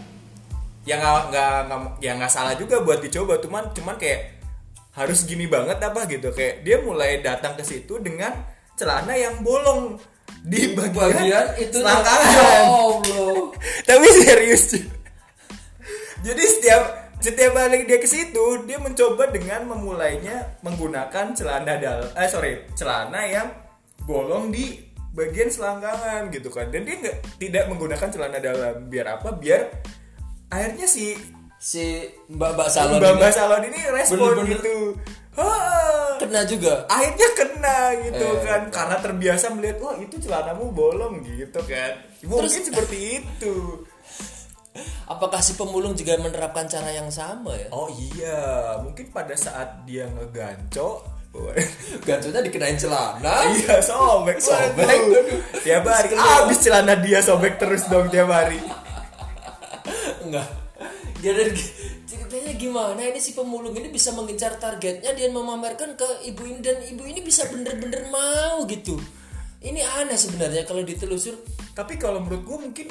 ya 0.83 0.95
nggak 0.97 1.31
nggak 1.31 1.55
nggak- 1.69 1.95
ya 2.01 2.11
nggak 2.17 2.33
salah 2.33 2.55
juga 2.57 2.81
buat 2.81 2.99
dicoba, 2.99 3.37
cuman 3.39 3.71
cuman 3.71 3.95
kayak 3.99 4.36
harus 4.97 5.29
gini 5.29 5.45
banget 5.45 5.77
apa 5.79 6.09
gitu, 6.09 6.33
kayak 6.33 6.65
dia 6.65 6.81
mulai 6.81 7.21
datang 7.21 7.53
ke 7.55 7.63
situ 7.63 8.01
dengan 8.01 8.33
celana 8.77 9.13
yang 9.13 9.45
bolong 9.45 10.01
di 10.47 10.73
bagian, 10.73 10.95
bagian 10.95 11.47
itu 11.59 11.77
selangkangan. 11.83 12.33
ya 12.33 12.47
Allah 12.71 13.41
Tapi 13.89 14.07
serius. 14.25 14.65
Jadi 16.23 16.43
setiap 16.43 16.83
setiap 17.19 17.51
balik 17.57 17.89
dia 17.91 17.99
ke 17.99 18.09
situ, 18.09 18.63
dia 18.69 18.79
mencoba 18.79 19.29
dengan 19.35 19.67
memulainya 19.75 20.61
menggunakan 20.63 21.35
celana 21.35 21.77
dal 21.81 22.13
eh 22.15 22.29
sorry, 22.31 22.65
celana 22.79 23.27
yang 23.27 23.49
bolong 24.07 24.55
di 24.55 24.79
bagian 25.17 25.51
selangkangan 25.51 26.31
gitu 26.31 26.49
kan. 26.53 26.71
Dan 26.71 26.87
dia 26.87 26.97
nggak 27.03 27.17
tidak 27.43 27.65
menggunakan 27.67 28.09
celana 28.09 28.39
dalam. 28.39 28.87
Biar 28.87 29.19
apa? 29.19 29.35
Biar 29.35 29.67
akhirnya 30.53 30.87
si 30.87 31.19
si 31.59 32.05
mbak 32.29 32.53
mbak 32.53 32.69
salon 32.69 32.97
Mbak 32.97 33.09
ini 33.09 33.19
Mbak 33.19 33.33
Salon 33.33 33.63
ini 33.65 33.81
respon 33.91 34.19
Bener-bener. 34.19 34.51
gitu. 34.53 34.77
Hah. 35.35 36.17
kena 36.17 36.41
juga 36.45 36.85
Akhirnya 36.87 37.29
kena 37.35 37.79
gitu 38.03 38.25
Eh, 38.27 38.41
kan 38.43 38.63
karena 38.71 38.97
terbiasa 38.99 39.53
melihat 39.53 39.77
wah 39.81 39.97
itu 39.97 40.17
celanamu 40.17 40.71
bolong 40.71 41.21
gitu 41.23 41.61
kan. 41.63 41.93
Mungkin 42.23 42.49
seperti 42.63 42.99
itu. 43.21 43.55
apakah 45.07 45.41
si 45.41 45.55
pemulung 45.55 45.93
juga 45.93 46.17
menerapkan 46.17 46.65
cara 46.67 46.89
yang 46.91 47.09
sama 47.09 47.53
ya 47.53 47.69
Oh 47.71 47.89
iya, 47.89 48.41
mungkin 48.79 49.09
pada 49.09 49.33
saat 49.33 49.85
dia 49.85 50.05
ngeganco, 50.07 51.01
gancunya 52.03 52.41
dikenain 52.43 52.77
celana 52.77 53.49
iya 53.51 53.81
sobek, 53.81 54.37
Sobek, 54.37 54.85
waduh. 54.85 55.41
Tiap 55.59 55.81
hari 55.83 56.13
abis 56.13 56.59
celana 56.61 56.93
dia 56.97 57.21
sobek 57.21 57.57
terus 57.57 57.89
dong 57.89 58.09
tiap 58.09 58.29
hari. 58.29 58.61
enggak 60.23 60.45
jadi 61.25 61.53
ceritanya 62.05 62.53
gimana 62.61 63.01
ini 63.01 63.21
si 63.21 63.33
pemulung 63.33 63.73
ini 63.73 63.89
bisa 63.89 64.13
mengincar 64.13 64.61
targetnya 64.61 65.17
dia 65.17 65.29
memamerkan 65.33 65.97
ke 65.97 66.29
ibu 66.29 66.45
ini 66.45 66.61
dan 66.61 66.79
ibu 66.85 67.03
ini 67.09 67.25
bisa 67.25 67.49
bener-bener 67.49 68.09
mau 68.13 68.63
gitu 68.69 69.01
ini 69.65 69.81
aneh 69.83 70.15
sebenarnya 70.15 70.63
kalau 70.69 70.85
ditelusur 70.87 71.35
Tapi 71.77 72.01
kalau 72.01 72.25
menurut 72.25 72.43
gue 72.49 72.59
mungkin 72.71 72.87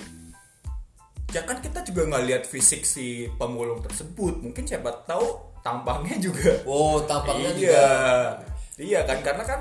ya 1.34 1.42
kan 1.42 1.58
kita 1.58 1.82
juga 1.82 2.06
nggak 2.06 2.26
lihat 2.30 2.44
fisik 2.46 2.86
si 2.86 3.26
pemulung 3.42 3.82
tersebut. 3.82 4.46
Mungkin 4.46 4.70
siapa 4.70 4.94
tahu 5.10 5.26
tampangnya 5.66 6.22
juga. 6.22 6.54
oh 6.70 7.02
tampaknya 7.02 7.50
iya. 7.58 7.58
juga 7.58 7.86
Iya 8.76 9.00
kan 9.08 9.24
karena 9.26 9.44
kan 9.48 9.60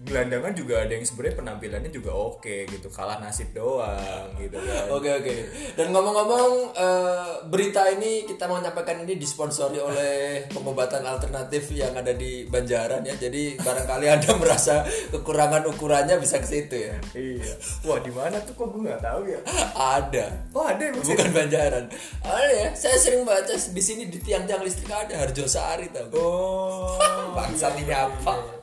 gelandangan 0.00 0.56
juga 0.56 0.80
ada 0.80 0.96
yang 0.96 1.04
sebenarnya 1.04 1.36
penampilannya 1.44 1.90
juga 1.92 2.10
oke 2.16 2.64
gitu 2.64 2.88
kalah 2.88 3.20
nasib 3.20 3.52
doang 3.52 4.32
gitu 4.40 4.56
kan 4.56 4.88
Oke 4.90 5.10
oke. 5.12 5.34
Dan 5.76 5.92
ngomong-ngomong 5.92 6.72
eh, 6.72 7.32
berita 7.46 7.84
ini 7.92 8.24
kita 8.24 8.48
mau 8.48 8.58
nyampaikan 8.58 9.04
ini 9.04 9.20
disponsori 9.20 9.76
oleh 9.76 10.44
pengobatan 10.50 11.04
alternatif 11.04 11.70
yang 11.76 11.92
ada 11.94 12.16
di 12.16 12.48
Banjaran 12.48 13.04
ya. 13.04 13.14
Jadi 13.14 13.60
barangkali 13.60 14.06
anda 14.08 14.32
merasa 14.40 14.82
kekurangan 15.12 15.68
ukurannya 15.68 16.16
bisa 16.16 16.40
ke 16.40 16.48
situ 16.48 16.76
ya. 16.90 16.96
iya 17.14 17.52
wah 17.84 18.00
di 18.00 18.12
mana 18.12 18.40
tuh 18.44 18.54
kok 18.56 18.66
gue 18.72 18.82
nggak 18.86 19.02
tahu 19.02 19.20
ya 19.28 19.40
Ada. 19.76 20.26
oh 20.56 20.64
ada 20.64 20.82
yang 20.82 20.96
Bukan 21.00 21.30
Banjaran. 21.32 21.84
Ada 22.24 22.50
ya. 22.50 22.68
Saya 22.72 22.96
sering 22.96 23.22
baca 23.24 23.52
di 23.52 23.82
sini 23.82 24.08
di 24.08 24.18
tiang-tiang 24.20 24.64
listrik 24.64 24.90
ada 24.90 25.12
Harjo 25.16 25.44
Sari 25.44 25.92
tau. 25.92 26.08
oh 26.16 26.96
Bangsat 27.36 27.78
iya, 27.78 27.82
ini 27.84 27.92
iya, 27.92 28.06
apa? 28.08 28.34
iya. 28.36 28.59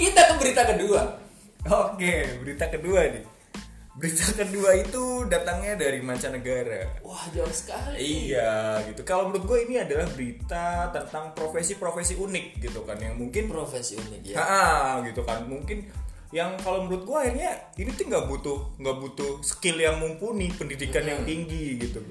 Kita 0.00 0.20
ke 0.30 0.34
berita 0.40 0.62
kedua. 0.64 1.02
Oke, 1.66 2.14
berita 2.42 2.66
kedua 2.70 3.00
nih. 3.10 3.24
Berita 3.96 4.28
kedua 4.36 4.76
itu 4.76 5.24
datangnya 5.24 5.80
dari 5.80 6.04
mancanegara. 6.04 7.00
Wah 7.00 7.26
jauh 7.32 7.48
sekali. 7.48 8.28
Iya, 8.28 8.84
gitu. 8.92 9.08
Kalau 9.08 9.32
menurut 9.32 9.48
gue 9.48 9.58
ini 9.64 9.80
adalah 9.80 10.04
berita 10.12 10.92
tentang 10.92 11.32
profesi-profesi 11.32 12.20
unik 12.20 12.46
gitu 12.60 12.84
kan, 12.84 13.00
yang 13.00 13.16
mungkin, 13.16 13.48
Profesi 13.48 13.96
unik 13.96 14.36
ya. 14.36 15.00
gitu 15.00 15.24
kan, 15.24 15.48
mungkin 15.48 15.88
yang 16.34 16.58
kalau 16.60 16.84
menurut 16.84 17.08
gue 17.08 17.18
akhirnya 17.22 17.52
ini 17.80 17.90
tuh 17.94 18.04
nggak 18.10 18.26
butuh 18.28 18.58
nggak 18.82 18.96
butuh 19.00 19.32
skill 19.40 19.78
yang 19.80 19.96
mumpuni, 19.96 20.52
pendidikan 20.52 21.06
yang 21.08 21.24
tinggi 21.24 21.80
gitu. 21.80 22.04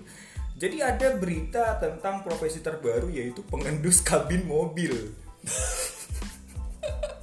Jadi 0.55 0.79
ada 0.79 1.19
berita 1.19 1.77
tentang 1.77 2.23
profesi 2.23 2.63
terbaru 2.63 3.11
yaitu 3.11 3.45
pengendus 3.45 4.01
kabin 4.01 4.47
mobil. 4.47 5.13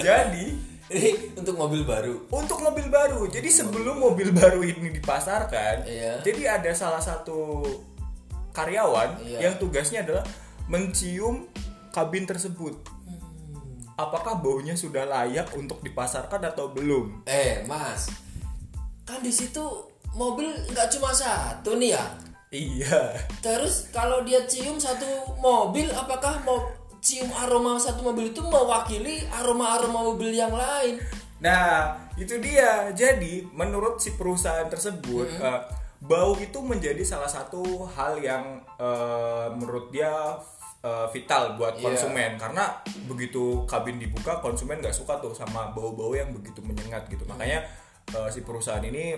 Jadi 0.00 0.46
Ini 0.84 1.32
untuk 1.40 1.56
mobil 1.56 1.80
baru. 1.80 2.28
untuk 2.28 2.60
mobil 2.60 2.92
baru. 2.92 3.24
Jadi 3.26 3.48
sebelum 3.48 3.96
mobil 4.04 4.30
baru 4.36 4.60
ini 4.60 4.92
dipasarkan, 4.92 5.88
Iya. 5.88 6.20
jadi 6.20 6.60
ada 6.60 6.70
salah 6.76 7.00
satu 7.00 7.64
karyawan 8.52 9.16
Iya. 9.24 9.48
yang 9.48 9.54
tugasnya 9.56 10.04
adalah 10.04 10.22
mencium 10.68 11.48
kabin 11.88 12.28
tersebut. 12.28 12.76
Hmm. 13.08 13.96
Apakah 13.96 14.44
baunya 14.44 14.76
sudah 14.76 15.08
layak 15.08 15.56
untuk 15.56 15.80
dipasarkan 15.80 16.52
atau 16.52 16.68
belum? 16.68 17.24
Eh, 17.24 17.64
Mas. 17.64 18.12
Kan 19.08 19.24
di 19.24 19.32
situ 19.32 19.64
mobil 20.12 20.52
nggak 20.68 20.92
cuma 20.92 21.16
satu 21.16 21.80
nih 21.80 21.96
ya. 21.96 22.04
Iya. 22.54 23.18
Terus 23.42 23.90
kalau 23.90 24.22
dia 24.22 24.46
cium 24.46 24.78
satu 24.78 25.06
mobil, 25.42 25.90
apakah 25.90 26.38
mau 26.46 26.62
cium 27.04 27.28
aroma 27.30 27.76
satu 27.76 28.00
mobil 28.00 28.32
itu 28.32 28.40
mewakili 28.40 29.20
aroma-aroma 29.28 30.00
mobil 30.08 30.32
yang 30.32 30.50
lain? 30.50 30.96
Nah, 31.38 31.92
itu 32.16 32.40
dia. 32.40 32.88
Jadi, 32.90 33.44
menurut 33.52 34.00
si 34.00 34.16
perusahaan 34.16 34.64
tersebut, 34.64 35.28
Hmm. 35.36 35.44
eh, 35.44 35.60
bau 36.00 36.32
itu 36.36 36.56
menjadi 36.58 37.04
salah 37.04 37.28
satu 37.28 37.60
hal 37.92 38.16
yang 38.18 38.64
eh, 38.80 39.46
menurut 39.52 39.92
dia 39.92 40.40
eh, 40.80 41.06
vital 41.08 41.56
buat 41.56 41.76
Iya. 41.76 41.84
konsumen 41.84 42.36
karena 42.36 42.76
begitu 43.04 43.64
kabin 43.64 43.96
dibuka 43.96 44.36
konsumen 44.40 44.80
nggak 44.80 44.92
suka 44.92 45.16
tuh 45.16 45.32
sama 45.32 45.72
bau-bau 45.72 46.12
yang 46.12 46.28
begitu 46.28 46.60
menyengat 46.60 47.08
gitu. 47.08 47.24
Makanya 47.24 47.64
eh, 48.12 48.28
si 48.28 48.40
perusahaan 48.40 48.84
ini 48.84 49.16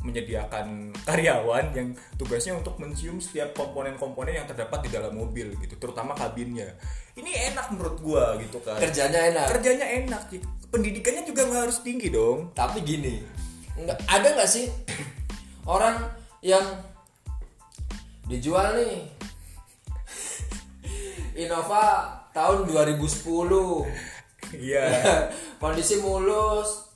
menyediakan 0.00 0.96
karyawan 1.04 1.76
yang 1.76 1.88
tugasnya 2.16 2.56
untuk 2.56 2.80
mencium 2.80 3.20
setiap 3.20 3.52
komponen-komponen 3.52 4.40
yang 4.40 4.48
terdapat 4.48 4.88
di 4.88 4.90
dalam 4.90 5.12
mobil 5.12 5.52
gitu, 5.60 5.76
terutama 5.76 6.16
kabinnya. 6.16 6.72
Ini 7.12 7.52
enak 7.52 7.76
menurut 7.76 8.00
gua 8.00 8.38
gitu 8.40 8.62
kan 8.64 8.80
Kerjanya 8.80 9.20
enak. 9.34 9.46
kerjanya 9.52 9.84
enak 9.84 10.22
gitu. 10.32 10.46
pendidikannya 10.72 11.26
juga 11.26 11.42
nggak 11.44 11.62
harus 11.68 11.78
tinggi 11.82 12.08
dong 12.08 12.54
Tapi 12.54 12.80
gini, 12.80 13.20
nggak 13.76 13.98
ada 14.08 14.28
nggak 14.38 14.48
sih 14.48 14.70
orang 15.74 16.00
yang 16.40 16.64
dijual 18.24 18.72
nih 18.78 19.04
Innova 21.44 22.08
tahun 22.30 22.70
2010 22.70 23.26
iya 24.56 24.86
kondisi 25.62 25.98
mulus 25.98 26.94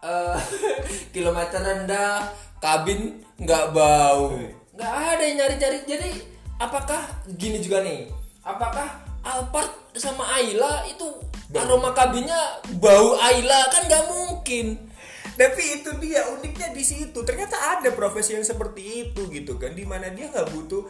eh, 0.00 0.38
kilometer 1.14 1.58
rendah 1.58 2.30
kabin 2.66 3.22
nggak 3.38 3.70
bau. 3.70 4.34
Nggak 4.74 4.92
ada 5.14 5.22
yang 5.22 5.36
nyari-nyari. 5.38 5.78
Jadi 5.86 6.10
apakah 6.58 7.02
gini 7.38 7.62
juga 7.62 7.86
nih 7.86 8.10
apakah 8.42 9.06
Alphard 9.22 9.94
sama 9.94 10.26
Ayla 10.34 10.86
itu 10.90 11.06
aroma 11.54 11.94
kabinnya 11.94 12.58
bau 12.82 13.14
Ayla? 13.22 13.70
Kan 13.70 13.86
nggak 13.86 14.04
mungkin. 14.10 14.90
Tapi 15.36 15.62
itu 15.78 15.90
dia 16.02 16.26
uniknya 16.34 16.74
di 16.74 16.82
situ. 16.82 17.22
Ternyata 17.22 17.78
ada 17.78 17.94
profesi 17.94 18.34
yang 18.34 18.42
seperti 18.42 19.06
itu 19.06 19.30
gitu 19.30 19.54
kan 19.62 19.70
di 19.70 19.86
mana 19.86 20.10
dia 20.10 20.26
nggak 20.26 20.50
butuh 20.50 20.82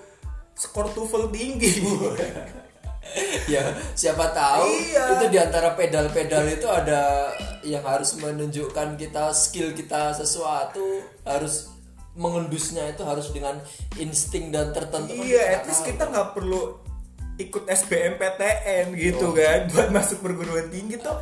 skor 0.56 0.88
TOEFL 0.96 1.28
tinggi 1.28 1.84
ya 3.52 3.62
siapa 3.92 4.30
tahu 4.30 4.66
Iya. 4.66 5.04
itu 5.16 5.24
di 5.28 5.38
antara 5.38 5.72
pedal-pedal 5.72 6.44
itu 6.48 6.66
ada 6.66 7.32
yang 7.62 7.82
harus 7.82 8.14
menunjukkan 8.16 8.94
kita 8.94 9.30
skill 9.30 9.72
kita 9.72 10.12
sesuatu 10.12 11.02
harus 11.22 11.72
mengendusnya 12.16 12.88
itu 12.88 13.04
harus 13.04 13.28
dengan 13.28 13.60
insting 13.94 14.48
dan 14.48 14.72
tertentu 14.72 15.12
kan 15.12 15.20
iya 15.22 15.60
at 15.60 15.64
least 15.64 15.82
tahu. 15.82 15.90
kita 15.92 16.04
nggak 16.08 16.28
perlu 16.32 16.60
ikut 17.36 17.68
SBMPTN 17.68 18.96
gitu 18.96 19.28
Oh. 19.28 19.36
kan 19.36 19.68
buat 19.68 19.92
masuk 19.92 20.24
perguruan 20.24 20.72
tinggi 20.72 20.96
tuh 20.96 21.12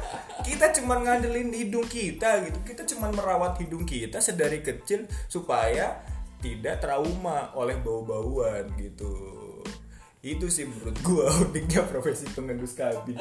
kita 0.47 0.71
cuman 0.71 1.03
ngandelin 1.03 1.51
hidung 1.51 1.83
kita 1.85 2.39
gitu 2.47 2.59
kita 2.63 2.87
cuman 2.87 3.11
merawat 3.11 3.59
hidung 3.59 3.83
kita 3.83 4.23
sedari 4.23 4.63
kecil 4.63 5.11
supaya 5.27 5.99
tidak 6.39 6.79
trauma 6.79 7.51
oleh 7.59 7.75
bau-bauan 7.81 8.71
gitu 8.79 9.44
itu 10.25 10.49
sih 10.49 10.65
menurut 10.65 10.97
gua 11.01 11.29
uniknya 11.45 11.85
profesi 11.85 12.25
pengendus 12.27 12.73
kabin 12.73 13.13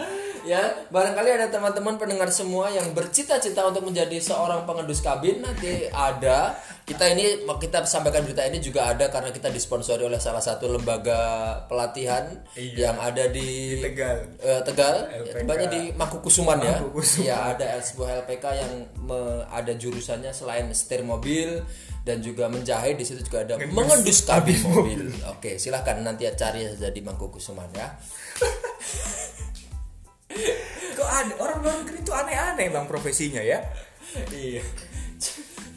ya 0.42 0.60
barangkali 0.88 1.30
ada 1.34 1.48
teman-teman 1.50 1.96
pendengar 1.96 2.32
semua 2.32 2.68
yang 2.70 2.92
bercita-cita 2.92 3.60
untuk 3.66 3.84
menjadi 3.84 4.16
seorang 4.18 4.64
pengendus 4.64 5.00
kabin 5.00 5.40
nanti 5.40 5.84
ada 5.90 6.56
kita 6.82 7.06
ini 7.10 7.24
kita 7.58 7.84
sampaikan 7.84 8.24
berita 8.24 8.44
ini 8.44 8.58
juga 8.58 8.88
ada 8.88 9.08
karena 9.08 9.30
kita 9.30 9.48
disponsori 9.48 10.00
oleh 10.02 10.18
salah 10.18 10.40
satu 10.40 10.68
lembaga 10.70 11.20
pelatihan 11.66 12.40
Iya. 12.54 12.76
yang 12.86 12.98
ada 12.98 13.28
di, 13.28 13.48
Di 13.74 13.84
Tegal. 13.84 14.18
Eh, 14.38 14.62
Tegal 14.64 14.96
tepatnya 15.26 15.68
di 15.70 15.82
Mangkukusuman 15.92 16.58
ya 16.58 16.76
Mangkukusuman. 16.78 17.26
ya 17.26 17.38
ada 17.52 17.68
sebuah 17.78 18.10
LPK 18.24 18.46
yang 18.54 18.72
me- 19.02 19.44
ada 19.46 19.72
jurusannya 19.74 20.32
selain 20.32 20.72
setir 20.72 21.04
mobil 21.04 21.60
dan 22.04 22.20
juga 22.20 22.52
menjahit 22.52 23.00
di 23.00 23.08
situ 23.08 23.24
juga 23.24 23.48
ada 23.48 23.56
mengendus 23.72 24.28
kabin 24.28 24.60
mobil. 24.68 25.08
Oke, 25.32 25.56
silahkan 25.56 26.00
nanti 26.04 26.28
cari 26.36 26.68
saja 26.68 26.92
di 26.92 27.00
Mangkukusuman 27.00 27.72
ya. 27.74 27.88
kok 30.94 31.10
ada 31.10 31.34
orang 31.42 31.60
luar 31.62 31.76
negeri 31.86 32.02
itu 32.02 32.10
aneh-aneh 32.10 32.74
bang 32.74 32.86
profesinya 32.90 33.38
ya 33.38 33.62
Iya. 34.30 34.62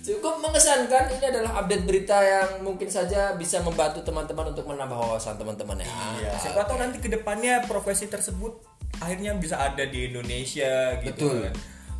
Cukup 0.07 0.39
mengesankan 0.39 1.11
ini 1.19 1.25
adalah 1.25 1.65
update 1.65 1.83
berita 1.83 2.21
yang 2.23 2.63
mungkin 2.63 2.87
saja 2.87 3.35
bisa 3.35 3.59
membantu 3.65 4.07
teman-teman 4.07 4.55
untuk 4.55 4.69
menambah 4.71 4.95
wawasan 4.95 5.35
teman-teman 5.35 5.83
ya. 5.83 5.89
Iya, 6.21 6.31
siapa 6.39 6.63
tahu 6.63 6.79
nanti 6.79 7.03
ke 7.03 7.11
depannya 7.11 7.67
profesi 7.67 8.07
tersebut 8.07 8.55
akhirnya 9.03 9.35
bisa 9.35 9.59
ada 9.59 9.83
di 9.83 10.13
Indonesia 10.13 10.95
gitu 11.03 11.27
Betul. 11.27 11.37
kan. 11.51 11.55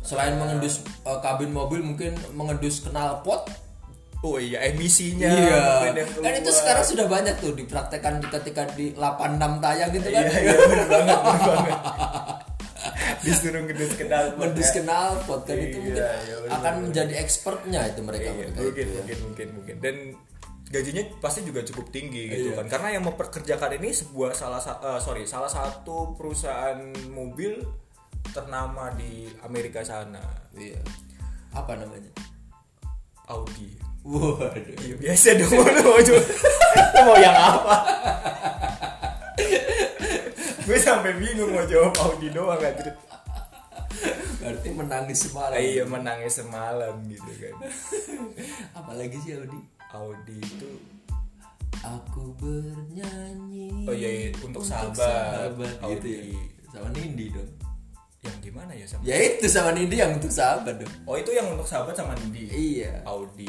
Selain 0.07 0.39
mengendus 0.39 0.87
uh, 1.03 1.19
kabin 1.19 1.51
mobil 1.51 1.83
mungkin 1.83 2.15
mengendus 2.31 2.79
knalpot. 2.87 3.49
Oh 4.19 4.35
iya 4.35 4.65
emisinya 4.65 5.29
Iya. 5.29 5.93
Kan 6.17 6.33
itu 6.35 6.49
sekarang 6.49 6.81
sudah 6.81 7.05
banyak 7.05 7.37
tuh 7.37 7.53
dipraktekkan 7.53 8.17
ketika 8.23 8.65
di 8.71 8.89
86 8.91 9.61
tayang 9.61 9.89
gitu 9.91 10.07
kan. 10.07 10.23
Iya 10.23 10.37
iya 10.41 10.55
bener 10.57 10.87
banget 10.87 11.17
bener 11.19 11.41
banget. 11.45 11.77
Disuruh 13.19 13.61
ngedus 13.61 13.93
kenal 13.93 14.23
Mengendus 14.33 14.71
knalpot 14.73 15.41
kan 15.43 15.55
itu 15.55 15.77
Iya, 15.77 15.83
mungkin 15.83 15.99
iya, 15.99 16.35
bener, 16.39 16.55
akan 16.55 16.73
menjadi 16.81 17.13
expertnya 17.17 17.81
itu 17.85 18.01
mereka 18.01 18.25
Iya, 18.25 18.33
mereka 18.39 18.57
mungkin, 18.57 18.73
itu 18.79 18.89
ya. 18.89 18.97
mungkin 18.97 19.17
mungkin 19.21 19.47
mungkin 19.53 19.75
dan 19.77 19.95
gajinya 20.67 21.03
pasti 21.17 21.39
juga 21.41 21.61
cukup 21.63 21.89
tinggi 21.89 22.23
gitu 22.25 22.47
Iya. 22.51 22.57
kan 22.57 22.67
karena 22.67 22.87
yang 22.91 23.03
memperkerjakan 23.03 23.71
ini 23.75 23.89
sebuah 23.91 24.31
salah 24.31 24.59
sa- 24.59 24.79
eh, 24.79 24.99
sorry 24.99 25.23
salah 25.23 25.47
satu 25.47 26.13
perusahaan 26.13 26.79
mobil 27.07 27.61
ternama 28.27 28.91
di 28.93 29.27
Amerika 29.41 29.81
sana 29.81 30.23
Iya. 30.51 30.79
Apa 31.51 31.75
namanya? 31.75 32.11
Audi 33.27 33.75
Waduh. 34.03 34.75
Iya 34.83 34.95
biasa 34.97 35.27
dong 35.39 35.51
lu 35.55 35.81
mau 35.85 36.01
coba 36.01 36.21
mau 37.05 37.17
yang 37.17 37.37
apa? 37.37 37.75
gue 40.67 40.75
sampai 40.75 41.15
bingung 41.15 41.55
mau 41.55 41.63
jawab 41.63 41.95
Audi 41.95 42.27
doang 42.35 42.59
anjir. 42.59 42.91
Berarti 44.43 44.69
menangis 44.75 45.19
semalam. 45.27 45.55
Iya 45.55 45.83
menangis 45.87 46.33
semalam 46.43 46.95
gitu 47.07 47.31
kan. 47.39 47.55
Apalagi 48.75 49.17
sih 49.23 49.39
Audi? 49.39 49.59
Audi 49.95 50.37
itu 50.43 50.71
Aku 51.85 52.33
bernyanyi. 52.41 53.85
Oh 53.87 53.95
iya, 53.95 54.09
iya, 54.09 54.29
untuk 54.43 54.65
sahabat. 54.65 54.97
sahabat 54.97 55.73
Audi. 55.85 55.93
gitu 55.93 56.07
ya. 56.09 56.21
Sama 56.73 56.89
Nindi 56.91 57.25
dong. 57.31 57.51
yang 58.25 58.37
gimana 58.43 58.71
ya 58.75 58.83
sama? 58.83 59.01
Ya 59.07 59.15
itu 59.23 59.45
sama 59.47 59.71
Nindi 59.71 59.95
yang 59.95 60.11
untuk 60.17 60.33
sahabat 60.33 60.83
dong. 60.83 60.91
Oh 61.07 61.15
itu 61.15 61.31
yang 61.31 61.47
untuk 61.53 61.63
sahabat 61.69 61.95
sama 61.95 62.17
Nindi. 62.17 62.49
Iya. 62.49 63.05
Audi. 63.07 63.47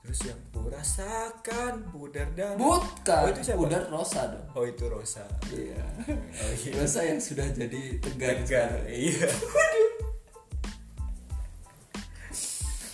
Terus 0.00 0.20
yang 0.32 0.40
kurasakan 0.48 1.92
pudar 1.92 2.28
dan 2.32 2.56
Bukan. 2.56 3.20
Oh 3.20 3.28
itu 3.28 3.40
siapa? 3.44 3.60
Udah 3.60 3.80
Rosa 3.92 4.20
dong. 4.32 4.46
Oh 4.56 4.64
itu 4.64 4.84
Rosa. 4.88 5.24
Iya. 5.52 5.84
Oh 6.08 6.52
iya. 6.56 6.72
Rosa 6.80 7.00
yang 7.04 7.20
sudah 7.20 7.46
jadi 7.52 8.00
tegar. 8.00 8.40
Tegar. 8.40 8.88
Iya. 8.88 9.28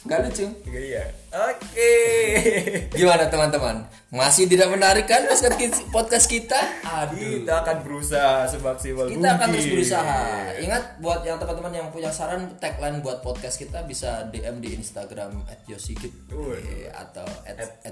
Gak 0.06 0.20
lucu. 0.22 0.46
Iya. 0.66 1.02
Oke. 1.36 1.92
Gimana 2.94 3.26
teman-teman? 3.26 3.84
Masih 4.08 4.46
tidak 4.46 4.70
menarik 4.70 5.04
kan 5.04 5.26
podcast 5.26 5.58
ki- 5.58 5.86
podcast 5.90 6.26
kita? 6.26 6.56
Aduh. 6.80 7.42
Kita 7.42 7.60
akan 7.60 7.76
berusaha 7.82 8.46
semaksimal 8.46 9.10
Kita 9.10 9.28
akan 9.34 9.48
terus 9.50 9.66
mungkin. 9.66 9.74
berusaha. 9.76 10.18
Ingat 10.62 10.82
buat 11.02 11.20
yang 11.22 11.36
teman-teman 11.36 11.72
yang 11.74 11.88
punya 11.90 12.08
saran 12.08 12.56
tagline 12.56 13.02
buat 13.02 13.20
podcast 13.20 13.58
kita 13.58 13.84
bisa 13.84 14.30
DM 14.30 14.62
di 14.62 14.78
Instagram 14.78 15.42
@yosigit 15.66 16.14
Waduh. 16.30 16.54
eh, 16.56 16.88
atau 16.88 17.26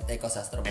@eko 0.09 0.29
sastra 0.31 0.63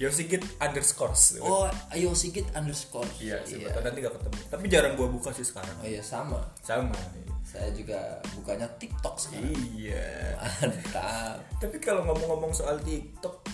Yosigit 0.00 0.40
underscore. 0.60 1.12
Oh, 1.40 1.68
ayo 1.92 2.16
Sigit 2.16 2.48
underscore. 2.56 3.04
Iya, 3.20 3.36
siapa 3.44 3.68
tahu 3.68 3.84
nanti 3.84 3.98
gak 4.00 4.16
ketemu. 4.16 4.36
Tapi 4.48 4.64
jarang 4.68 4.92
gua 4.96 5.08
buka 5.08 5.28
sih 5.32 5.44
sekarang. 5.44 5.76
Oh 5.80 5.88
iya 5.88 6.00
sama. 6.00 6.40
Sama. 6.64 6.96
Saya 7.44 7.68
juga 7.76 7.98
bukanya 8.32 8.64
TikTok 8.80 9.18
sekarang. 9.18 9.52
Iya. 9.76 10.40
Mantap. 10.58 11.38
Tapi 11.60 11.76
kalau 11.78 12.02
ngomong-ngomong 12.08 12.50
soal 12.50 12.80
TikTok, 12.82 13.46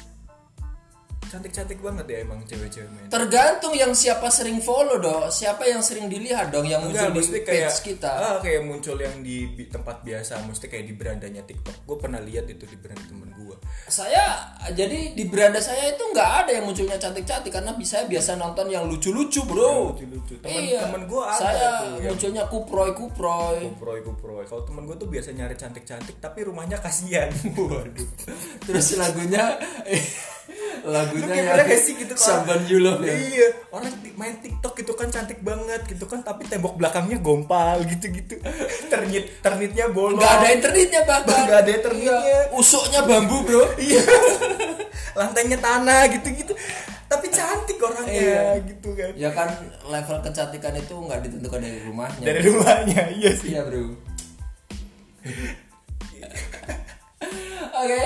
cantik-cantik 1.27 1.79
banget 1.79 2.07
ya 2.07 2.19
emang 2.23 2.41
cewek-cewek 2.43 2.89
main. 2.89 3.09
Tergantung 3.11 3.75
yang 3.75 3.93
siapa 3.93 4.31
sering 4.31 4.63
follow 4.63 4.97
dong, 4.97 5.29
siapa 5.29 5.67
yang 5.67 5.83
sering 5.83 6.07
dilihat 6.07 6.51
dong 6.51 6.65
yang 6.65 6.83
muncul 6.83 7.11
di 7.11 7.43
kayak 7.43 7.71
page 7.71 7.79
kita. 7.83 8.13
Ah, 8.13 8.37
kayak 8.39 8.63
muncul 8.63 8.97
yang 8.97 9.21
di 9.21 9.47
tempat 9.67 10.01
biasa, 10.01 10.41
mesti 10.47 10.67
kayak 10.67 10.87
di 10.87 10.95
berandanya 10.95 11.43
TikTok. 11.43 11.83
Gue 11.85 11.97
pernah 11.99 12.23
lihat 12.23 12.47
itu 12.47 12.65
di 12.65 12.77
beranda 12.79 13.05
temen 13.05 13.31
gue. 13.35 13.57
Saya 13.87 14.55
jadi 14.75 15.15
di 15.15 15.25
beranda 15.31 15.63
saya 15.63 15.95
itu 15.95 16.03
nggak 16.03 16.31
ada 16.47 16.51
yang 16.51 16.65
munculnya 16.67 16.99
cantik-cantik 16.99 17.55
karena 17.55 17.75
bisa 17.75 18.03
biasa 18.07 18.35
nonton 18.35 18.67
yang 18.71 18.87
lucu-lucu, 18.87 19.47
Bro. 19.47 19.95
Lucu-lucu. 19.95 20.35
Temen- 20.43 20.65
iya. 20.67 20.87
temen 20.87 21.07
gua 21.07 21.31
ada 21.31 21.39
Saya 21.39 21.67
tuh 21.83 21.87
yang- 22.03 22.15
munculnya 22.15 22.45
kuproy-kuproy. 22.51 23.59
Kuproy 23.75 23.99
kuproy. 24.03 24.43
Kalau 24.47 24.63
temen 24.67 24.87
gue 24.87 24.97
tuh 24.97 25.07
biasa 25.07 25.31
nyari 25.31 25.55
cantik-cantik, 25.55 26.19
tapi 26.19 26.47
rumahnya 26.47 26.79
kasihan. 26.79 27.31
Waduh. 27.59 28.09
Terus 28.67 28.87
lagunya 28.99 29.55
lagunya 30.87 31.45
pernah 31.45 31.65
gak 31.65 31.79
sih 31.79 31.93
gitu 31.95 32.13
kalau- 32.13 32.41
Someone 32.41 32.63
You 32.65 32.79
Love 32.79 33.01
ya. 33.01 33.13
Iya, 33.13 33.47
orang 33.69 33.93
main 34.15 34.35
TikTok 34.39 34.73
gitu 34.75 34.93
kan 34.93 35.09
cantik 35.09 35.41
banget 35.41 35.81
gitu 35.85 36.05
kan, 36.05 36.21
tapi 36.21 36.45
tembok 36.45 36.75
belakangnya 36.75 37.19
gompal 37.19 37.85
gitu-gitu. 37.85 38.37
Ternit 38.89 39.39
ternitnya 39.39 39.89
bolong. 39.89 40.17
Nggak 40.17 40.33
ada 40.33 40.49
internetnya 40.49 41.01
bahkan. 41.03 41.43
Nggak 41.43 41.59
ada 41.59 41.73
internetnya. 41.73 42.17
Iya. 42.17 42.39
Usuknya 42.53 43.01
bambu, 43.03 43.43
Bro. 43.43 43.65
Iya. 43.79 44.01
Lantainya 45.13 45.59
tanah 45.59 46.09
gitu-gitu. 46.09 46.53
Tapi 47.07 47.29
cantik 47.29 47.79
orangnya 47.79 48.13
Iya. 48.13 48.45
gitu 48.65 48.89
kan. 48.93 49.13
Ya 49.15 49.31
kan 49.31 49.49
level 49.85 50.17
kecantikan 50.21 50.73
itu 50.73 50.93
nggak 50.93 51.21
ditentukan 51.23 51.61
dari 51.61 51.81
rumahnya. 51.83 52.25
Dari 52.25 52.41
rumahnya, 52.43 53.03
iya 53.13 53.31
sih. 53.33 53.53
Iya 53.53 53.63
bro. 53.63 53.95
Oke. 57.77 58.03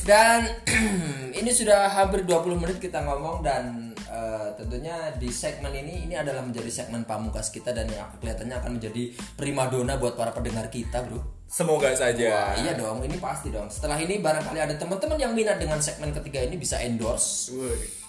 Dan 0.00 0.48
ini 1.40 1.50
sudah 1.52 1.92
hampir 1.92 2.24
20 2.24 2.56
menit 2.56 2.78
kita 2.80 3.04
ngomong 3.04 3.44
dan 3.44 3.92
eh, 4.08 4.48
tentunya 4.56 5.12
di 5.20 5.28
segmen 5.28 5.70
ini 5.76 6.08
ini 6.08 6.14
adalah 6.16 6.40
menjadi 6.40 6.70
segmen 6.72 7.04
pamungkas 7.04 7.52
kita 7.52 7.70
dan 7.76 7.86
yang 7.92 8.08
kelihatannya 8.18 8.56
akan 8.56 8.70
menjadi 8.80 9.12
primadona 9.36 10.00
buat 10.00 10.16
para 10.16 10.32
pendengar 10.32 10.72
kita, 10.72 11.04
Bro. 11.04 11.20
Semoga 11.50 11.90
saja. 11.92 12.30
Wah, 12.30 12.54
iya 12.62 12.78
dong, 12.78 13.02
ini 13.02 13.18
pasti 13.18 13.50
dong. 13.50 13.66
Setelah 13.66 13.98
ini 13.98 14.22
barangkali 14.22 14.58
ada 14.62 14.74
teman-teman 14.78 15.18
yang 15.18 15.34
minat 15.34 15.58
dengan 15.58 15.82
segmen 15.82 16.14
ketiga 16.14 16.46
ini 16.46 16.54
bisa 16.54 16.78
endorse. 16.78 17.50
Wih. 17.52 18.00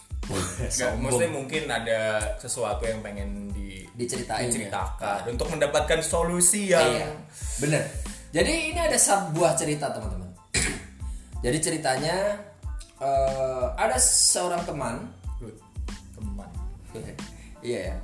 Maksudnya 1.02 1.34
mungkin 1.34 1.66
ada 1.66 2.22
sesuatu 2.38 2.86
yang 2.86 3.02
pengen 3.02 3.50
di 3.50 3.82
Diceritain 3.92 4.48
ya. 4.48 4.50
diceritakan 4.50 5.34
untuk 5.34 5.50
mendapatkan 5.52 6.00
solusi 6.00 6.72
yang 6.72 6.86
Iya, 6.86 7.08
bener. 7.60 7.84
Jadi 8.32 8.72
ini 8.72 8.80
ada 8.80 8.96
sebuah 8.96 9.58
cerita 9.60 9.92
teman-teman. 9.92 10.21
Jadi 11.42 11.58
ceritanya 11.58 12.38
eh, 13.02 13.66
ada 13.74 13.98
seorang 13.98 14.62
teman, 14.62 14.96
teman. 16.14 16.50
iya 17.66 17.90
ya, 17.90 17.96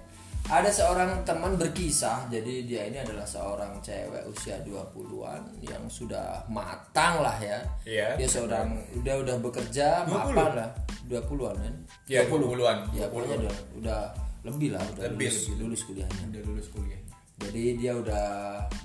ada 0.50 0.70
seorang 0.74 1.22
teman 1.22 1.54
berkisah. 1.54 2.26
Jadi 2.34 2.66
dia 2.66 2.90
ini 2.90 2.98
adalah 2.98 3.30
seorang 3.30 3.78
cewek 3.78 4.26
usia 4.26 4.58
20-an 4.66 5.62
yang 5.62 5.86
sudah 5.86 6.42
matang 6.50 7.22
lah 7.22 7.38
ya. 7.38 7.62
Iya, 7.86 8.18
Dia 8.18 8.28
seorang 8.28 8.74
udah 8.98 9.16
udah 9.22 9.36
bekerja, 9.38 10.08
20? 10.10 10.14
mapan 10.34 10.52
lah, 10.58 10.70
20-an 11.06 11.56
kan? 11.62 11.76
Iya, 12.10 12.26
20-an. 12.26 12.78
Ya 12.98 13.06
pokoknya 13.06 13.36
udah, 13.46 13.56
udah 13.78 14.02
lebih 14.46 14.72
lah 14.74 14.84
udah 14.96 15.12
Lebih, 15.12 15.28
lulus, 15.28 15.44
lebih. 15.44 15.60
lulus 15.60 15.82
kuliahnya 15.84 16.24
udah 16.32 16.42
lulus 16.48 16.68
kuliah 16.72 17.02
jadi 17.38 17.64
dia 17.78 17.94
udah 17.94 18.28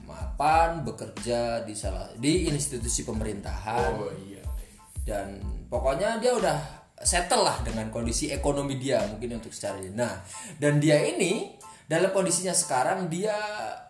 mapan 0.04 0.84
bekerja 0.84 1.62
di 1.62 1.72
salah 1.72 2.10
di 2.18 2.50
institusi 2.50 3.06
pemerintahan 3.06 3.92
oh 3.94 4.10
iya 4.26 4.31
dan 5.02 5.42
pokoknya 5.66 6.22
dia 6.22 6.32
udah 6.34 6.58
settle 7.02 7.42
lah 7.42 7.58
dengan 7.66 7.90
kondisi 7.90 8.30
ekonomi 8.30 8.78
dia 8.78 9.02
mungkin 9.10 9.42
untuk 9.42 9.50
secara 9.50 9.82
ini. 9.82 9.92
Nah, 9.92 10.22
dan 10.56 10.78
dia 10.78 11.02
ini 11.02 11.58
dalam 11.86 12.14
kondisinya 12.14 12.54
sekarang 12.54 13.10
dia 13.10 13.34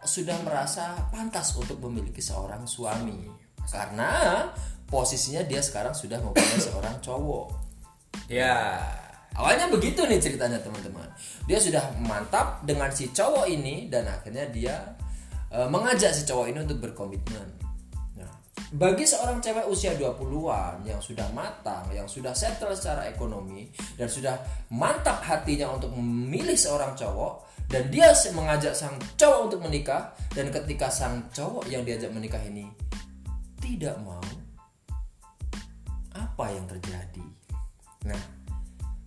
sudah 0.02 0.40
merasa 0.42 0.96
pantas 1.12 1.52
untuk 1.54 1.78
memiliki 1.84 2.24
seorang 2.24 2.64
suami 2.64 3.28
karena 3.68 4.48
posisinya 4.88 5.44
dia 5.44 5.60
sekarang 5.60 5.92
sudah 5.92 6.18
mempunyai 6.18 6.60
seorang 6.68 6.96
cowok. 7.04 7.46
ya 8.32 8.80
Awalnya 9.32 9.72
begitu 9.72 10.04
nih 10.04 10.20
ceritanya 10.20 10.60
teman-teman. 10.60 11.08
Dia 11.48 11.56
sudah 11.56 11.96
mantap 12.04 12.60
dengan 12.68 12.92
si 12.92 13.08
cowok 13.16 13.48
ini 13.48 13.88
dan 13.88 14.04
akhirnya 14.04 14.44
dia 14.52 14.76
eh, 15.48 15.68
mengajak 15.72 16.12
si 16.12 16.28
cowok 16.28 16.52
ini 16.52 16.58
untuk 16.60 16.84
berkomitmen. 16.84 17.61
Bagi 18.72 19.04
seorang 19.04 19.36
cewek 19.44 19.68
usia 19.68 19.92
20-an 20.00 20.80
yang 20.88 20.96
sudah 20.96 21.28
matang, 21.36 21.84
yang 21.92 22.08
sudah 22.08 22.32
settle 22.32 22.72
secara 22.72 23.04
ekonomi 23.04 23.68
dan 24.00 24.08
sudah 24.08 24.32
mantap 24.72 25.20
hatinya 25.20 25.76
untuk 25.76 25.92
memilih 25.92 26.56
seorang 26.56 26.96
cowok 26.96 27.52
dan 27.68 27.92
dia 27.92 28.08
mengajak 28.32 28.72
sang 28.72 28.96
cowok 29.20 29.40
untuk 29.52 29.60
menikah 29.68 30.16
dan 30.32 30.48
ketika 30.48 30.88
sang 30.88 31.28
cowok 31.36 31.68
yang 31.68 31.84
diajak 31.84 32.08
menikah 32.16 32.40
ini 32.48 32.64
tidak 33.60 33.92
mau 34.00 34.24
apa 36.16 36.44
yang 36.48 36.64
terjadi. 36.64 37.28
Nah, 38.08 38.20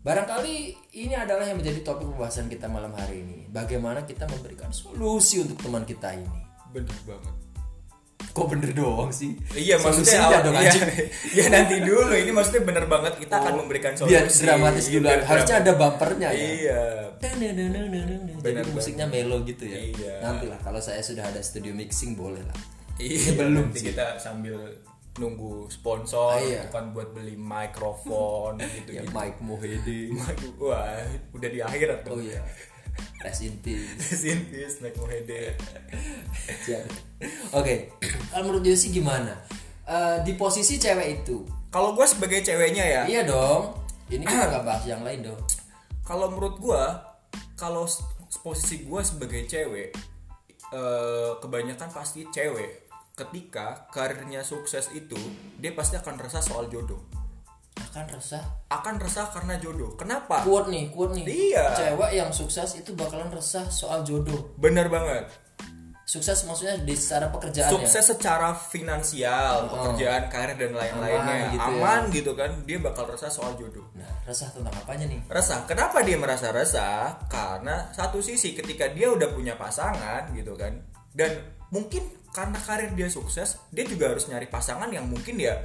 barangkali 0.05 0.77
ini 0.93 1.17
adalah 1.17 1.41
yang 1.41 1.57
menjadi 1.57 1.81
topik 1.81 2.05
pembahasan 2.13 2.53
kita 2.53 2.69
malam 2.69 2.93
hari 2.93 3.25
ini. 3.25 3.49
Bagaimana 3.49 4.05
kita 4.05 4.29
memberikan 4.29 4.69
solusi 4.69 5.41
untuk 5.41 5.57
teman 5.57 5.89
kita 5.89 6.13
ini. 6.13 6.53
bener 6.69 6.91
banget 7.07 7.44
Kok 8.31 8.47
bener 8.47 8.71
doang 8.71 9.09
sih? 9.09 9.35
Iya 9.51 9.75
maksudnya 9.77 10.19
awal- 10.21 10.43
dong 10.43 10.55
iya, 10.55 10.71
iya 11.35 11.45
nanti 11.47 11.75
dulu 11.79 12.11
ini 12.11 12.29
maksudnya 12.29 12.61
bener 12.63 12.85
banget 12.85 13.13
kita 13.17 13.33
akan 13.35 13.53
memberikan 13.59 13.93
solusi 13.93 14.11
Biar 14.11 14.25
dramatis 14.27 14.85
Iya, 14.85 14.93
dulu. 14.93 15.05
biar 15.05 15.21
Harusnya 15.23 15.55
ada 15.57 15.71
bumpernya 15.73 16.29
ya. 16.29 16.43
iya 16.55 16.81
Jadi 18.37 18.69
musiknya 18.69 19.05
melo 19.05 19.37
gitu 19.43 19.63
ya. 19.63 19.77
Iya. 19.77 20.13
Nanti 20.21 20.45
lah 20.45 20.59
kalau 20.59 20.79
saya 20.79 21.01
sudah 21.01 21.23
ada 21.23 21.39
studio 21.39 21.71
mixing 21.71 22.13
boleh 22.13 22.41
lah. 22.41 22.57
iya 22.95 23.35
belum 23.35 23.67
nanti 23.67 23.79
sih. 23.81 23.91
kita 23.91 24.15
sambil 24.15 24.55
nunggu 25.15 25.67
sponsor 25.69 26.31
Ah, 26.31 26.39
iya. 26.39 26.59
itu 26.61 26.71
kan 26.71 26.91
buat 26.91 27.11
beli 27.11 27.35
mikrofon 27.35 28.55
gitu 28.55 28.89
Ya 28.89 29.01
gitu 29.01 29.11
Mike 29.11 29.39
Mohede. 29.39 29.99
wah 30.57 30.95
udah 31.31 31.49
di 31.49 31.59
akhirat 31.61 32.03
Oh 32.03 32.15
tuh 32.15 32.23
iya. 32.25 32.39
Rest 33.23 33.41
in 33.41 33.57
peace. 33.63 33.89
Sintis 34.21 34.79
Mike 34.85 34.97
Mohede. 35.01 35.57
Oke, 37.57 37.95
kalau 38.29 38.43
menurut 38.49 38.63
Yosi 38.65 38.93
gimana? 38.93 39.33
Eh, 39.85 40.17
di 40.25 40.33
posisi 40.33 40.77
cewek 40.81 41.21
itu, 41.21 41.45
kalau 41.69 41.93
gue 41.93 42.05
sebagai 42.05 42.41
ceweknya 42.41 42.85
ya 42.85 43.01
iya 43.05 43.21
dong. 43.25 43.75
Ini 44.09 44.21
kita 44.21 44.45
nggak 44.49 44.63
bahas 44.65 44.83
yang 44.85 45.01
lain 45.01 45.25
dong. 45.25 45.41
kalau 46.05 46.29
menurut 46.29 46.61
gua 46.61 47.01
kalau 47.57 47.89
posisi 48.45 48.85
gua 48.85 49.01
sebagai 49.01 49.49
cewek 49.49 49.89
eh, 50.69 51.31
kebanyakan 51.41 51.89
pasti 51.89 52.29
cewek 52.29 52.85
ketika 53.17 53.89
karirnya 53.89 54.45
sukses 54.45 54.91
itu 54.93 55.17
dia 55.57 55.73
pasti 55.73 55.97
akan 55.97 56.19
resah 56.21 56.43
soal 56.43 56.69
jodoh 56.69 56.99
Akan 57.75 58.07
resah. 58.07 58.43
akan 58.67 58.95
resah 58.97 59.27
karena 59.29 59.55
jodoh 59.55 59.93
kenapa 59.93 60.41
Quote 60.41 60.67
nih, 60.67 60.85
quote 60.89 61.13
nih. 61.13 61.25
Iya. 61.25 61.65
Cewek 61.73 62.11
yang 62.13 62.29
sukses 62.29 62.75
itu 62.75 62.91
bakalan 62.91 63.27
resah 63.29 63.67
soal 63.67 64.01
jodoh. 64.01 64.55
bener 64.55 64.87
banget 64.87 65.27
Sukses 66.05 66.45
maksudnya 66.45 66.77
di 66.79 66.93
secara 66.93 67.27
pekerjaannya. 67.27 67.73
sukses 67.73 68.05
secara 68.05 68.53
finansial 68.53 69.65
pekerjaan 69.67 70.29
karir 70.29 70.53
dan 70.53 70.71
lain-lainnya 70.71 71.17
Aman 71.17 71.49
gitu 71.49 71.57
ya. 71.57 71.73
aman 71.73 72.01
gitu 72.13 72.31
kan 72.33 72.51
dia 72.61 72.77
bakal 72.77 73.09
resah 73.09 73.27
soal 73.27 73.57
jodoh 73.57 73.81
Nah, 73.91 74.05
resah 74.23 74.53
tentang 74.53 74.69
apanya 74.71 75.09
nih? 75.09 75.19
resah. 75.25 75.65
Kenapa 75.65 76.05
dia 76.05 76.13
merasa 76.15 76.53
resah? 76.53 77.17
Karena 77.25 77.89
satu 77.89 78.21
sisi 78.21 78.53
ketika 78.53 78.85
dia 78.87 79.09
udah 79.09 79.33
punya 79.33 79.57
pasangan 79.57 80.29
gitu 80.31 80.53
kan, 80.53 80.77
dan 81.11 81.41
mungkin 81.71 82.05
karena 82.29 82.59
karir 82.59 82.93
dia 82.93 83.07
sukses, 83.07 83.57
dia 83.71 83.83
juga 83.83 84.11
harus 84.11 84.27
nyari 84.27 84.45
pasangan 84.45 84.91
yang 84.91 85.07
mungkin 85.07 85.39
ya 85.39 85.57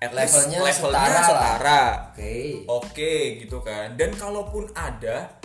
at 0.00 0.10
Levelnya 0.10 0.64
levelnya 0.64 0.72
setara 1.04 1.20
setara. 1.22 1.82
Oke. 2.10 2.32
Oke 2.66 3.14
gitu 3.38 3.60
kan. 3.60 3.94
Dan 3.94 4.16
kalaupun 4.16 4.72
ada 4.72 5.36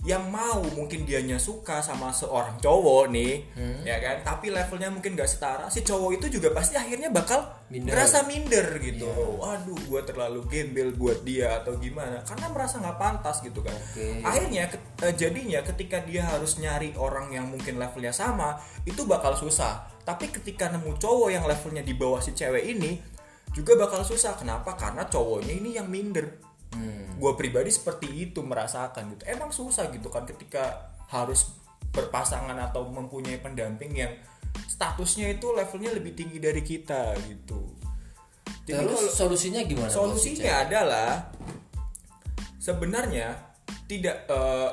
yang 0.00 0.32
mau 0.32 0.64
mungkin 0.72 1.04
dianya 1.04 1.36
suka 1.36 1.84
sama 1.84 2.08
seorang 2.08 2.56
cowok 2.56 3.12
nih, 3.12 3.44
Hmm. 3.52 3.84
ya 3.84 4.00
kan? 4.00 4.16
Tapi 4.24 4.48
levelnya 4.48 4.88
mungkin 4.88 5.12
gak 5.12 5.28
setara. 5.28 5.68
Si 5.68 5.84
cowok 5.84 6.16
itu 6.16 6.40
juga 6.40 6.56
pasti 6.56 6.72
akhirnya 6.72 7.12
bakal 7.12 7.44
Minder. 7.68 7.92
merasa 7.92 8.24
minder 8.24 8.80
gitu. 8.80 9.04
Iya. 9.04 9.28
Waduh, 9.36 9.76
gue 9.76 10.00
terlalu 10.00 10.40
gembel 10.48 10.96
buat 10.96 11.20
dia 11.20 11.60
atau 11.60 11.76
gimana? 11.76 12.24
Karena 12.24 12.48
merasa 12.48 12.80
nggak 12.80 12.96
pantas 12.96 13.44
gitu 13.44 13.60
kan. 13.60 13.76
Oke. 13.76 14.24
Akhirnya 14.24 14.72
ke- 14.72 14.80
eh, 15.04 15.12
jadinya 15.12 15.60
ketika 15.60 16.00
dia 16.00 16.24
harus 16.24 16.56
nyari 16.56 16.96
orang 16.96 17.28
yang 17.28 17.44
mungkin 17.44 17.76
levelnya 17.76 18.16
sama, 18.16 18.56
itu 18.88 19.04
bakal 19.04 19.36
susah. 19.36 19.84
Tapi 20.00 20.32
ketika 20.32 20.72
nemu 20.72 20.96
cowok 20.96 21.28
yang 21.28 21.44
levelnya 21.44 21.84
di 21.84 21.92
bawah 21.92 22.24
si 22.24 22.32
cewek 22.32 22.64
ini, 22.64 22.96
juga 23.50 23.74
bakal 23.76 24.02
susah. 24.02 24.34
Kenapa? 24.34 24.74
Karena 24.74 25.04
cowoknya 25.04 25.52
ini 25.52 25.70
yang 25.74 25.86
minder 25.86 26.48
Hmm. 26.70 27.18
gue 27.18 27.32
pribadi 27.34 27.66
seperti 27.66 28.06
itu 28.06 28.46
merasakan 28.46 29.10
gitu 29.10 29.26
emang 29.26 29.50
susah 29.50 29.90
gitu 29.90 30.06
kan 30.06 30.22
ketika 30.22 30.86
harus 31.10 31.50
berpasangan 31.90 32.54
atau 32.54 32.86
mempunyai 32.86 33.42
pendamping 33.42 33.90
yang 33.90 34.14
statusnya 34.70 35.34
itu 35.34 35.50
levelnya 35.50 35.90
lebih 35.90 36.14
tinggi 36.14 36.38
dari 36.38 36.62
kita 36.62 37.18
gitu 37.26 37.74
jadi 38.62 38.86
Terus 38.86 38.86
kalau 38.86 39.10
solusinya 39.10 39.66
gimana? 39.66 39.90
si 39.90 39.98
solusinya 39.98 40.52
adalah 40.62 41.10
sebenarnya 42.56 43.34
tidak 43.84 44.30
eh, 44.30 44.70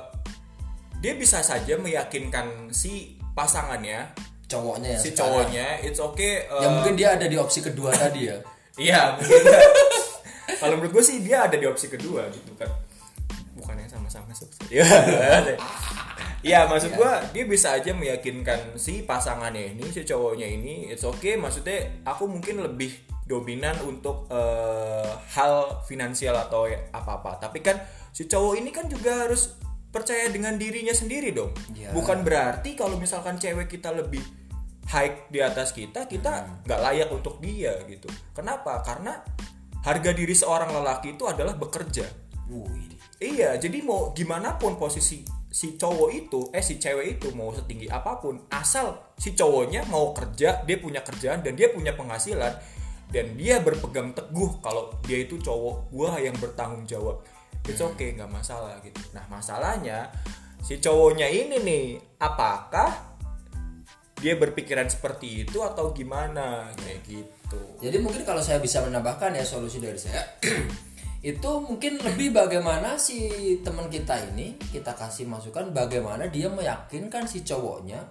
dia 0.98 1.14
bisa 1.18 1.42
saja 1.42 1.78
meyakinkan 1.78 2.70
si 2.70 3.18
pasangannya 3.34 4.14
cowoknya 4.46 4.90
yang 4.94 5.02
si 5.02 5.10
sekarang. 5.12 5.18
cowoknya 5.50 5.66
it's 5.82 5.98
okay 6.00 6.46
eh, 6.46 6.62
Ya 6.62 6.70
mungkin 6.70 6.94
dia 6.94 7.18
ada 7.18 7.26
di 7.26 7.36
opsi 7.36 7.60
kedua 7.60 7.90
tadi 7.90 8.30
ya. 8.30 8.38
Iya 8.78 9.02
mungkin 9.18 9.44
Kalau 10.58 10.74
menurut 10.80 10.94
gue 10.96 11.04
sih 11.06 11.22
dia 11.22 11.46
ada 11.46 11.58
di 11.60 11.66
opsi 11.68 11.92
kedua 11.92 12.30
gitu 12.32 12.54
kan. 12.56 12.70
Bukan 13.58 13.76
yang 13.78 13.90
sama-sama 13.92 14.32
sukses. 14.32 14.62
Iya. 14.70 14.86
Iya 16.46 16.70
maksud 16.70 16.94
gue 16.94 17.12
dia 17.34 17.44
bisa 17.50 17.74
aja 17.74 17.98
meyakinkan 17.98 18.78
si 18.78 19.02
pasangannya 19.02 19.74
ini 19.74 19.90
Si 19.90 20.06
cowoknya 20.06 20.46
ini 20.46 20.94
It's 20.94 21.02
okay. 21.02 21.34
Maksudnya 21.34 22.06
aku 22.06 22.30
mungkin 22.30 22.62
lebih 22.62 22.94
dominan 23.26 23.76
untuk 23.84 24.30
eh, 24.32 25.12
hal 25.34 25.84
finansial 25.90 26.38
atau 26.38 26.70
ya 26.70 26.78
apa-apa. 26.94 27.42
Tapi 27.42 27.60
kan 27.60 27.82
si 28.14 28.30
cowok 28.30 28.54
ini 28.64 28.70
kan 28.70 28.86
juga 28.86 29.28
harus 29.28 29.58
percaya 29.92 30.30
dengan 30.30 30.56
dirinya 30.56 30.94
sendiri 30.94 31.34
dong. 31.34 31.52
Iya. 31.74 31.92
Bukan 31.92 32.22
berarti 32.22 32.78
kalau 32.78 32.96
misalkan 33.02 33.42
cewek 33.42 33.68
kita 33.68 33.92
lebih 33.92 34.22
high 34.88 35.28
di 35.28 35.44
atas 35.44 35.76
kita 35.76 36.08
kita 36.08 36.64
nggak 36.64 36.80
layak 36.80 37.10
untuk 37.12 37.44
dia 37.44 37.76
gitu. 37.88 38.08
Kenapa? 38.32 38.80
Karena 38.84 39.20
harga 39.84 40.12
diri 40.16 40.36
seorang 40.36 40.72
lelaki 40.72 41.16
itu 41.16 41.28
adalah 41.28 41.56
bekerja. 41.56 42.08
Wih. 42.48 42.96
iya 43.20 43.60
jadi 43.60 43.84
mau 43.84 44.16
gimana 44.16 44.56
pun 44.56 44.80
posisi 44.80 45.20
si 45.52 45.76
cowok 45.76 46.10
itu 46.16 46.40
eh 46.56 46.64
si 46.64 46.80
cewek 46.80 47.20
itu 47.20 47.36
mau 47.36 47.52
setinggi 47.52 47.92
apa 47.92 48.24
pun 48.24 48.48
asal 48.48 49.12
si 49.20 49.36
cowoknya 49.36 49.84
mau 49.92 50.16
kerja 50.16 50.64
dia 50.64 50.78
punya 50.80 51.04
kerjaan 51.04 51.44
dan 51.44 51.60
dia 51.60 51.68
punya 51.76 51.92
penghasilan 51.92 52.56
dan 53.12 53.26
dia 53.40 53.60
berpegang 53.64 54.16
teguh 54.16 54.60
kalau 54.64 54.96
dia 55.04 55.24
itu 55.24 55.40
cowok 55.40 55.92
gua 55.92 56.20
yang 56.20 56.36
bertanggung 56.40 56.84
jawab. 56.84 57.24
It's 57.68 57.84
okay 57.84 58.16
nggak 58.16 58.32
masalah 58.32 58.80
gitu. 58.84 59.00
Nah 59.16 59.24
masalahnya 59.28 60.12
si 60.64 60.80
cowoknya 60.80 61.28
ini 61.28 61.60
nih 61.64 61.86
apakah 62.20 63.07
dia 64.18 64.34
berpikiran 64.36 64.90
seperti 64.90 65.46
itu 65.46 65.62
atau 65.62 65.94
gimana? 65.94 66.70
Kayak 66.78 67.00
gitu. 67.06 67.62
Jadi 67.82 67.98
mungkin 68.02 68.22
kalau 68.26 68.42
saya 68.42 68.58
bisa 68.58 68.82
menambahkan 68.84 69.38
ya 69.38 69.46
solusi 69.46 69.78
dari 69.80 69.98
saya 69.98 70.22
itu 71.32 71.52
mungkin 71.62 71.98
lebih 72.02 72.34
bagaimana 72.34 73.02
si 73.02 73.60
teman 73.66 73.90
kita 73.90 74.18
ini 74.34 74.58
kita 74.70 74.94
kasih 74.94 75.26
masukan 75.26 75.74
bagaimana 75.74 76.30
dia 76.30 76.46
meyakinkan 76.48 77.26
si 77.26 77.42
cowoknya 77.42 78.06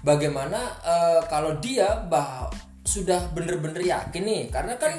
bagaimana 0.00 0.60
eh, 0.80 1.20
kalau 1.28 1.60
dia 1.60 2.00
bah 2.08 2.48
sudah 2.86 3.34
bener-bener 3.34 3.82
yakin 3.82 4.22
nih. 4.22 4.42
Karena 4.48 4.78
kan 4.78 4.94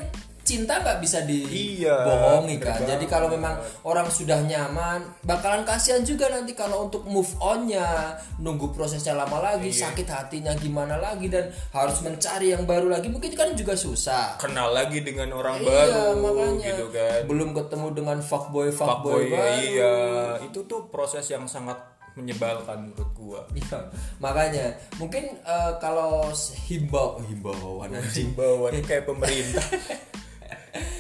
cinta 0.48 0.80
nggak 0.80 1.04
bisa 1.04 1.20
Iya, 1.28 1.92
dibohongi 2.00 2.56
bener 2.56 2.72
kan 2.72 2.80
jadi 2.88 3.06
kalau 3.06 3.28
memang 3.28 3.54
orang 3.84 4.08
sudah 4.08 4.40
nyaman 4.40 5.04
bakalan 5.22 5.62
kasihan 5.62 6.00
juga 6.02 6.32
nanti 6.32 6.56
kalau 6.56 6.88
untuk 6.88 7.04
move 7.04 7.28
onnya 7.38 8.16
nunggu 8.38 8.72
prosesnya 8.72 9.12
lama 9.12 9.44
lagi 9.44 9.68
Iya. 9.68 9.92
sakit 9.92 10.08
hatinya 10.08 10.56
gimana 10.56 10.96
lagi 10.96 11.28
dan 11.28 11.52
harus 11.70 12.00
mencari 12.00 12.50
yang 12.50 12.64
baru 12.64 12.88
lagi. 12.88 13.10
Mungkin 13.10 13.34
kan 13.34 13.52
juga 13.52 13.74
susah. 13.74 14.38
Kenal 14.38 14.72
lagi 14.72 15.02
dengan 15.02 15.34
orang 15.34 15.60
Iya, 15.60 15.68
baru 15.68 16.16
makanya. 16.16 16.68
gitu 16.72 16.86
kan. 16.90 17.20
Belum 17.26 17.50
ketemu 17.52 17.88
dengan 17.92 18.18
fuckboy 18.20 18.70
fuckboy 18.70 19.28
Fuckboy, 19.28 19.28
baru. 19.28 19.60
iya. 19.60 19.94
Itu 20.40 20.64
tuh 20.64 20.88
proses 20.88 21.28
yang 21.28 21.44
sangat 21.44 21.76
menyebalkan 22.14 22.88
menurut 22.88 23.10
gua. 23.14 23.42
Iya, 23.52 23.92
makanya. 24.18 24.66
Mungkin 24.96 25.24
eh, 25.38 25.72
kalau 25.78 26.30
himbau 26.64 27.20
himbauan 27.22 27.92
anjing. 27.98 28.32
himbauan 28.32 28.72
kayak 28.82 29.04
pemerintah 29.04 29.66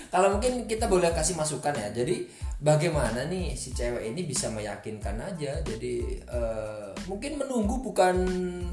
kalau 0.08 0.38
mungkin 0.38 0.66
kita 0.66 0.88
boleh 0.88 1.12
kasih 1.12 1.36
masukan 1.36 1.76
ya. 1.76 1.90
Jadi 1.92 2.28
bagaimana 2.58 3.28
nih 3.28 3.54
si 3.54 3.72
cewek 3.76 4.10
ini 4.10 4.24
bisa 4.24 4.50
meyakinkan 4.50 5.20
aja? 5.20 5.60
Jadi 5.62 6.20
eh, 6.24 6.90
mungkin 7.06 7.40
menunggu 7.40 7.84
bukan 7.84 8.16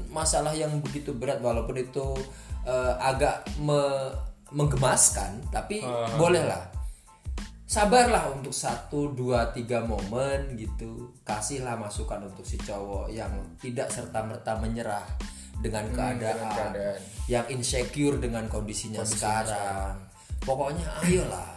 masalah 0.09 0.55
yang 0.55 0.79
begitu 0.79 1.13
berat 1.13 1.43
walaupun 1.43 1.77
itu 1.79 2.15
eh, 2.65 2.93
agak 2.99 3.45
me- 3.59 4.15
menggemaskan 4.55 5.41
tapi 5.51 5.81
bolehlah. 6.15 6.71
Sabarlah 7.65 8.29
untuk 8.29 8.53
satu 8.53 9.09
dua 9.11 9.49
tiga 9.49 9.81
momen 9.81 10.53
gitu. 10.53 11.11
Kasihlah 11.25 11.73
masukan 11.75 12.21
untuk 12.29 12.45
si 12.45 12.61
cowok 12.61 13.09
yang 13.09 13.33
tidak 13.57 13.89
serta 13.89 14.21
merta 14.21 14.53
menyerah 14.61 15.01
dengan 15.59 15.89
keadaan, 15.89 16.45
keadaan. 16.53 16.97
yang 17.25 17.45
insecure 17.49 18.21
dengan 18.21 18.45
kondisinya, 18.45 19.01
sekarang 19.01 19.97
pokoknya 20.45 20.87
ayolah. 21.03 21.51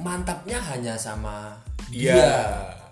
Mantapnya 0.00 0.56
hanya 0.72 0.94
sama 0.96 1.56
dia. 1.92 2.14
Iya. 2.14 2.38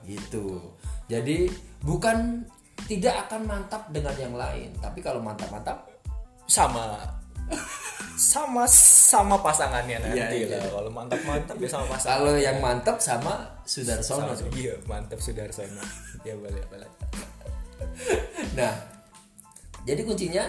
gitu. 0.09 0.73
Jadi 1.09 1.53
bukan 1.85 2.45
tidak 2.89 3.29
akan 3.29 3.45
mantap 3.45 3.85
dengan 3.93 4.17
yang 4.17 4.35
lain. 4.37 4.73
Tapi 4.81 5.05
kalau 5.05 5.21
mantap-mantap 5.21 5.85
sama. 6.49 6.97
Sama 8.19 8.67
sama 8.69 9.39
pasangannya 9.39 10.03
nanti 10.03 10.43
Iya, 10.43 10.59
lah. 10.59 10.59
Iya. 10.59 10.69
kalau 10.75 10.91
mantap 10.91 11.21
mantap 11.23 11.57
ya 11.61 11.69
sama 11.71 11.87
pasangan. 11.87 12.13
Kalau 12.19 12.35
yang 12.35 12.59
mantap 12.59 12.97
sama 12.99 13.35
Sudarsono. 13.63 14.35
Sama- 14.35 14.51
iya 14.59 14.75
mantap 14.91 15.21
Sudarsono. 15.23 15.85
Ya 16.27 16.35
boleh 16.35 16.59
boleh. 16.67 16.91
Nah, 18.59 18.75
jadi 19.87 20.03
kuncinya 20.03 20.45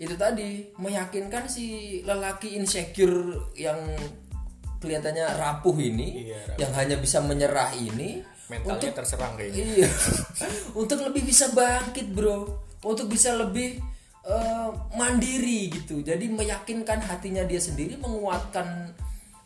itu 0.00 0.16
tadi 0.16 0.72
meyakinkan 0.80 1.44
si 1.44 2.00
lelaki 2.08 2.56
insecure 2.56 3.52
yang 3.52 3.76
kelihatannya 4.80 5.28
rapuh 5.36 5.76
ini, 5.76 6.32
Iya, 6.32 6.40
rapuh. 6.40 6.56
yang 6.56 6.72
hanya 6.72 6.96
bisa 6.96 7.20
menyerah 7.20 7.76
ini, 7.76 8.24
mentalnya 8.48 8.80
untuk 8.80 8.96
terserang 8.96 9.36
kayaknya 9.36 9.84
iya, 9.84 9.88
untuk 10.80 11.04
lebih 11.04 11.28
bisa 11.28 11.52
bangkit 11.52 12.16
bro, 12.16 12.48
untuk 12.80 13.12
bisa 13.12 13.36
lebih 13.36 13.76
eh, 14.24 14.70
mandiri 14.96 15.68
gitu. 15.68 16.00
Jadi 16.00 16.32
meyakinkan 16.32 17.04
hatinya 17.04 17.44
dia 17.44 17.60
sendiri, 17.60 18.00
menguatkan 18.00 18.96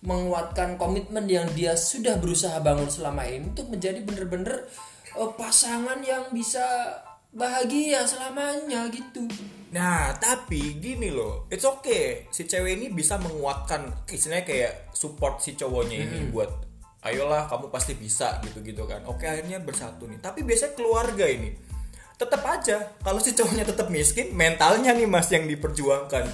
menguatkan 0.07 0.77
komitmen 0.79 1.27
yang 1.27 1.49
dia 1.57 1.75
sudah 1.75 2.21
berusaha 2.21 2.61
bangun 2.61 2.87
selama 2.93 3.25
ini 3.27 3.51
untuk 3.51 3.75
menjadi 3.75 4.07
bener-bener 4.07 4.71
eh, 5.19 5.31
pasangan 5.35 5.99
yang 6.07 6.31
bisa 6.31 6.63
bahagia 7.35 8.07
selamanya 8.07 8.87
gitu. 8.95 9.27
Nah, 9.75 10.15
tapi 10.23 10.79
gini 10.79 11.11
loh, 11.11 11.51
it's 11.51 11.67
okay. 11.67 12.31
Si 12.31 12.47
cewek 12.47 12.79
ini 12.79 12.87
bisa 12.95 13.19
menguatkan, 13.19 14.07
istilahnya 14.07 14.47
kayak 14.47 14.73
support 14.95 15.43
si 15.43 15.59
cowoknya 15.59 15.99
ini 15.99 16.31
buat, 16.31 16.47
ayolah 17.03 17.51
kamu 17.51 17.75
pasti 17.75 17.99
bisa 17.99 18.39
gitu-gitu 18.47 18.87
kan. 18.87 19.03
Oke, 19.11 19.27
akhirnya 19.27 19.59
bersatu 19.59 20.07
nih. 20.07 20.23
Tapi 20.23 20.47
biasanya 20.47 20.79
keluarga 20.79 21.27
ini, 21.27 21.51
tetap 22.15 22.47
aja 22.47 22.95
kalau 23.03 23.19
si 23.19 23.35
cowoknya 23.35 23.67
tetap 23.67 23.91
miskin, 23.91 24.31
mentalnya 24.31 24.95
nih 24.95 25.11
mas 25.11 25.27
yang 25.35 25.51
diperjuangkan. 25.51 26.31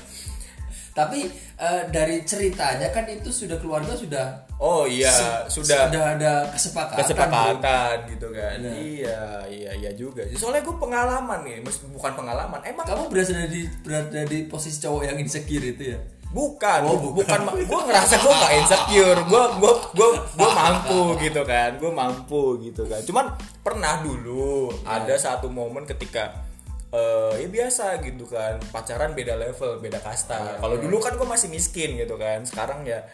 Tapi 0.90 1.26
eh, 1.56 1.82
dari 1.88 2.20
ceritanya 2.22 2.88
kan 2.88 3.04
itu 3.04 3.28
sudah 3.28 3.56
keluarga 3.56 3.92
sudah 3.92 4.48
Oh 4.56 4.84
iya, 4.84 5.08
se- 5.08 5.56
sudah 5.56 5.88
sudah 5.88 6.04
ada 6.14 6.32
kesepakatan. 6.50 6.92
bro. 6.92 7.00
kesepakatan 7.00 7.96
gitu 8.08 8.28
kan. 8.28 8.56
Nah. 8.60 8.74
Iya, 8.74 9.22
iya, 9.48 9.70
iya 9.72 9.90
juga. 9.94 10.20
Soalnya 10.30 10.60
gue 10.60 10.76
pengalaman 10.76 11.38
nih, 11.40 11.64
bukan 11.90 12.12
pengalaman. 12.12 12.60
Emang 12.60 12.84
Kamu 12.84 13.08
berada 13.08 13.46
di 13.46 13.64
berada 13.80 14.20
di 14.22 14.44
posisi 14.44 14.76
cowok 14.78 15.02
yang 15.02 15.16
insecure 15.16 15.64
itu 15.64 15.96
ya? 15.96 16.00
Bukan, 16.30 16.86
Oh, 16.86 16.94
bukan, 17.10 17.40
bukan. 17.42 17.66
gue 17.72 17.80
ngerasa 17.88 18.14
gue 18.16 18.30
gak 18.32 18.54
insecure, 18.54 19.18
gue 19.24 19.44
gue 19.56 19.72
gue 19.96 20.08
gue 20.36 20.50
mampu 20.52 21.00
gitu 21.18 21.42
kan, 21.42 21.70
gue 21.74 21.90
mampu 21.90 22.42
gitu 22.60 22.82
kan. 22.84 23.00
Cuman 23.00 23.26
pernah 23.60 23.98
dulu 23.98 24.68
ada 24.84 25.16
satu 25.16 25.48
momen 25.48 25.82
ketika 25.82 26.49
eh 26.90 27.32
ya 27.38 27.48
biasa 27.48 28.02
gitu 28.02 28.26
kan, 28.26 28.58
pacaran 28.70 29.14
beda 29.14 29.38
level, 29.38 29.78
beda 29.78 30.02
kasta. 30.02 30.58
Kalau 30.58 30.76
dulu 30.76 30.98
kan 30.98 31.14
gue 31.14 31.24
masih 31.24 31.46
miskin 31.46 31.94
gitu 31.94 32.18
kan, 32.18 32.42
sekarang 32.42 32.82
ya 32.82 33.06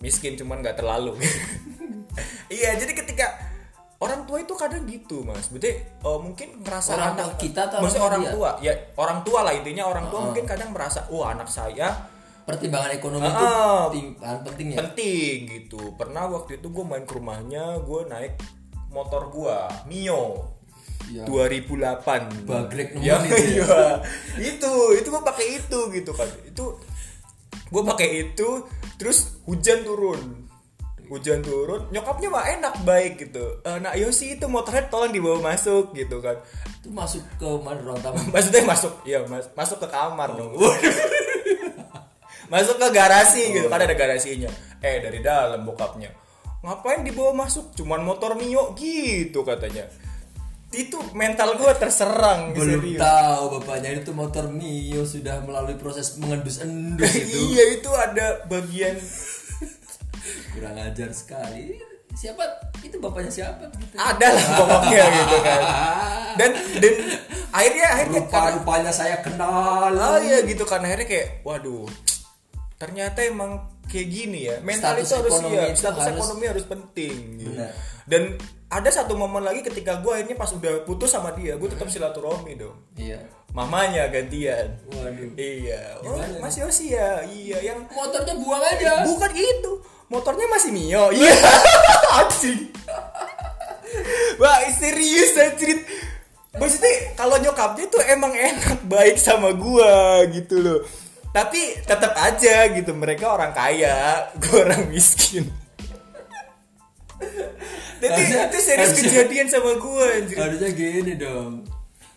miskin 0.00 0.34
cuman 0.34 0.64
nggak 0.64 0.80
terlalu. 0.80 1.16
iya, 2.48 2.74
jadi 2.74 2.92
ketika 2.96 3.36
orang 4.00 4.24
tua 4.24 4.40
itu 4.40 4.56
kadang 4.56 4.88
gitu 4.88 5.20
mas, 5.22 5.52
berarti 5.52 5.76
eh, 5.84 6.18
mungkin 6.24 6.64
ngerasa 6.64 6.96
Orang 6.96 7.12
anak 7.20 7.36
kita 7.36 7.68
atau 7.68 7.84
maksudnya 7.84 8.04
orang 8.08 8.22
dia? 8.24 8.32
tua, 8.32 8.50
ya 8.64 8.72
orang 8.96 9.20
tua 9.20 9.40
lah 9.44 9.52
intinya 9.52 9.84
orang 9.84 10.08
tua 10.08 10.20
mungkin 10.24 10.44
kadang 10.48 10.72
merasa, 10.72 11.04
wah 11.12 11.36
anak 11.36 11.52
saya 11.52 12.08
Pertimbangan 12.40 12.90
ekonomi 12.96 13.28
itu 13.28 13.44
Ah. 13.46 13.86
penting, 13.92 14.16
penting 14.18 14.68
ya. 14.74 14.76
penting 14.82 15.36
gitu 15.46 15.94
pernah 15.94 16.24
waktu 16.26 16.58
itu 16.58 16.72
gue 16.72 16.82
main 16.82 17.04
ke 17.04 17.14
rumahnya 17.14 17.78
gue 17.84 18.00
naik 18.08 18.34
motor 18.90 19.28
gue 19.30 19.54
Mio 19.86 20.48
Iya. 21.10 21.26
2008 21.26 22.46
Bagrek 22.46 22.88
ya, 23.02 23.18
itu 23.26 23.34
ya. 23.34 23.66
iya. 23.66 23.78
itu 24.38 24.72
itu 24.94 25.08
gue 25.10 25.22
pakai 25.26 25.46
itu 25.58 25.80
gitu 25.90 26.10
kan. 26.14 26.28
Itu 26.46 26.78
gue 27.70 27.82
pakai 27.82 28.08
itu 28.30 28.48
terus 28.94 29.42
hujan 29.44 29.82
turun. 29.82 30.46
Hujan 31.10 31.42
turun 31.42 31.90
nyokapnya 31.90 32.30
mah 32.30 32.46
enak 32.46 32.74
baik 32.86 33.18
gitu. 33.18 33.58
E, 33.66 33.70
nah 33.82 33.98
Yosi 33.98 34.38
itu 34.38 34.46
motornya 34.46 34.86
tolong 34.86 35.10
dibawa 35.10 35.42
masuk 35.42 35.90
gitu 35.98 36.22
kan. 36.22 36.38
Itu 36.78 36.94
masuk 36.94 37.26
ke 37.34 37.48
mana 37.58 37.82
ruang 37.82 37.98
tamu? 37.98 38.22
maksudnya 38.34 38.62
masuk 38.62 38.94
ya 39.02 39.26
mas, 39.26 39.50
masuk 39.58 39.82
ke 39.82 39.88
kamar 39.90 40.30
dong. 40.38 40.54
Masuk 42.50 42.82
ke 42.82 42.88
garasi 42.90 43.54
gitu 43.54 43.70
kan 43.70 43.78
ada 43.78 43.94
garasinya. 43.94 44.50
Eh 44.82 44.98
dari 44.98 45.22
dalam 45.22 45.62
bokapnya. 45.62 46.10
Ngapain 46.66 47.06
dibawa 47.06 47.46
masuk? 47.46 47.78
Cuman 47.78 48.02
motor 48.02 48.34
mio 48.34 48.74
gitu 48.74 49.46
katanya 49.46 49.86
itu 50.72 50.94
mental 51.12 51.54
gue 51.54 51.72
terserang 51.74 52.54
Belum 52.54 52.78
serius. 52.78 53.00
tahu 53.00 53.58
bapaknya 53.58 53.90
itu 53.96 54.10
motor 54.10 54.46
Mio 54.46 55.02
sudah 55.02 55.42
melalui 55.42 55.74
proses 55.74 56.14
mengendus-endus 56.16 57.10
itu. 57.20 57.36
iya 57.48 57.74
itu 57.74 57.90
ada 57.90 58.46
bagian 58.46 58.94
Kurang 60.50 60.76
ajar 60.76 61.10
sekali. 61.10 61.78
Siapa 62.12 62.42
itu 62.80 62.98
bapaknya 62.98 63.30
siapa 63.32 63.70
gitu. 63.72 63.94
ada 63.94 64.28
lah 64.28 64.46
pokoknya 64.56 65.04
gitu 65.12 65.36
kan 65.40 65.60
dan 66.32 66.50
dan 66.76 66.94
akhirnya 67.50 67.86
akhirnya 67.88 68.20
Rupa 68.20 68.30
karena- 68.32 68.54
rupanya 68.56 68.92
saya 68.92 69.16
kenal. 69.20 69.90
oh 69.90 70.18
iya 70.18 70.42
gitu 70.42 70.64
kan 70.64 70.80
akhirnya 70.80 71.06
kayak 71.06 71.28
waduh 71.40 71.86
ternyata 72.76 73.22
emang 73.22 73.62
kayak 73.84 74.08
gini 74.08 74.40
ya 74.44 74.58
mental 74.60 74.96
Status 74.96 75.06
itu 75.06 75.14
harus 75.16 75.34
ya 75.46 75.62
status 75.72 76.02
harus- 76.02 76.18
ekonomi 76.18 76.44
harus 76.46 76.64
penting 76.64 77.14
gitu. 77.38 77.50
Benar. 77.52 77.72
dan 78.06 78.22
ada 78.70 78.86
satu 78.86 79.18
momen 79.18 79.42
lagi 79.42 79.66
ketika 79.66 79.98
gue 79.98 80.14
akhirnya 80.14 80.38
pas 80.38 80.46
udah 80.54 80.86
putus 80.86 81.10
sama 81.10 81.34
dia 81.34 81.58
gue 81.58 81.68
tetap 81.68 81.90
silaturahmi 81.90 82.54
dong. 82.54 82.78
Iya. 82.94 83.18
mamanya 83.50 84.06
gantian. 84.06 84.78
Waduh. 84.94 85.34
iya. 85.34 85.98
Oh 86.06 86.14
Gimana 86.14 86.38
mas 86.38 86.54
Yosi 86.54 86.94
ya 86.94 87.18
iya 87.26 87.58
yang 87.74 87.82
Motornya 87.90 88.38
buang 88.38 88.62
aja. 88.62 89.02
bukan 89.02 89.32
itu. 89.34 89.72
Motornya 90.06 90.46
masih 90.46 90.70
Mio. 90.70 91.10
Iya. 91.18 91.34
Anjing. 92.14 92.70
Wah 94.38 94.62
serius 94.70 95.34
anjir. 95.34 95.82
Maksudnya 96.54 97.14
kalau 97.18 97.42
nyokapnya 97.42 97.90
tuh 97.90 98.02
emang 98.06 98.30
enak 98.30 98.86
baik 98.86 99.18
sama 99.18 99.50
gua 99.50 100.22
gitu 100.30 100.62
loh. 100.62 100.80
Tapi 101.34 101.74
tetap 101.82 102.14
aja 102.14 102.70
gitu. 102.70 102.94
Mereka 102.94 103.26
orang 103.34 103.50
kaya 103.50 104.30
gua 104.38 104.70
orang 104.70 104.86
miskin 104.94 105.50
jadi 108.02 108.10
Harusnya- 108.16 108.48
itu 108.48 108.58
serius 108.58 108.92
kejadian 108.96 109.46
sama 109.46 109.76
gua 109.76 110.08
anjir 110.16 110.36
Harusnya 110.40 110.70
gini 110.72 111.14
dong. 111.20 111.68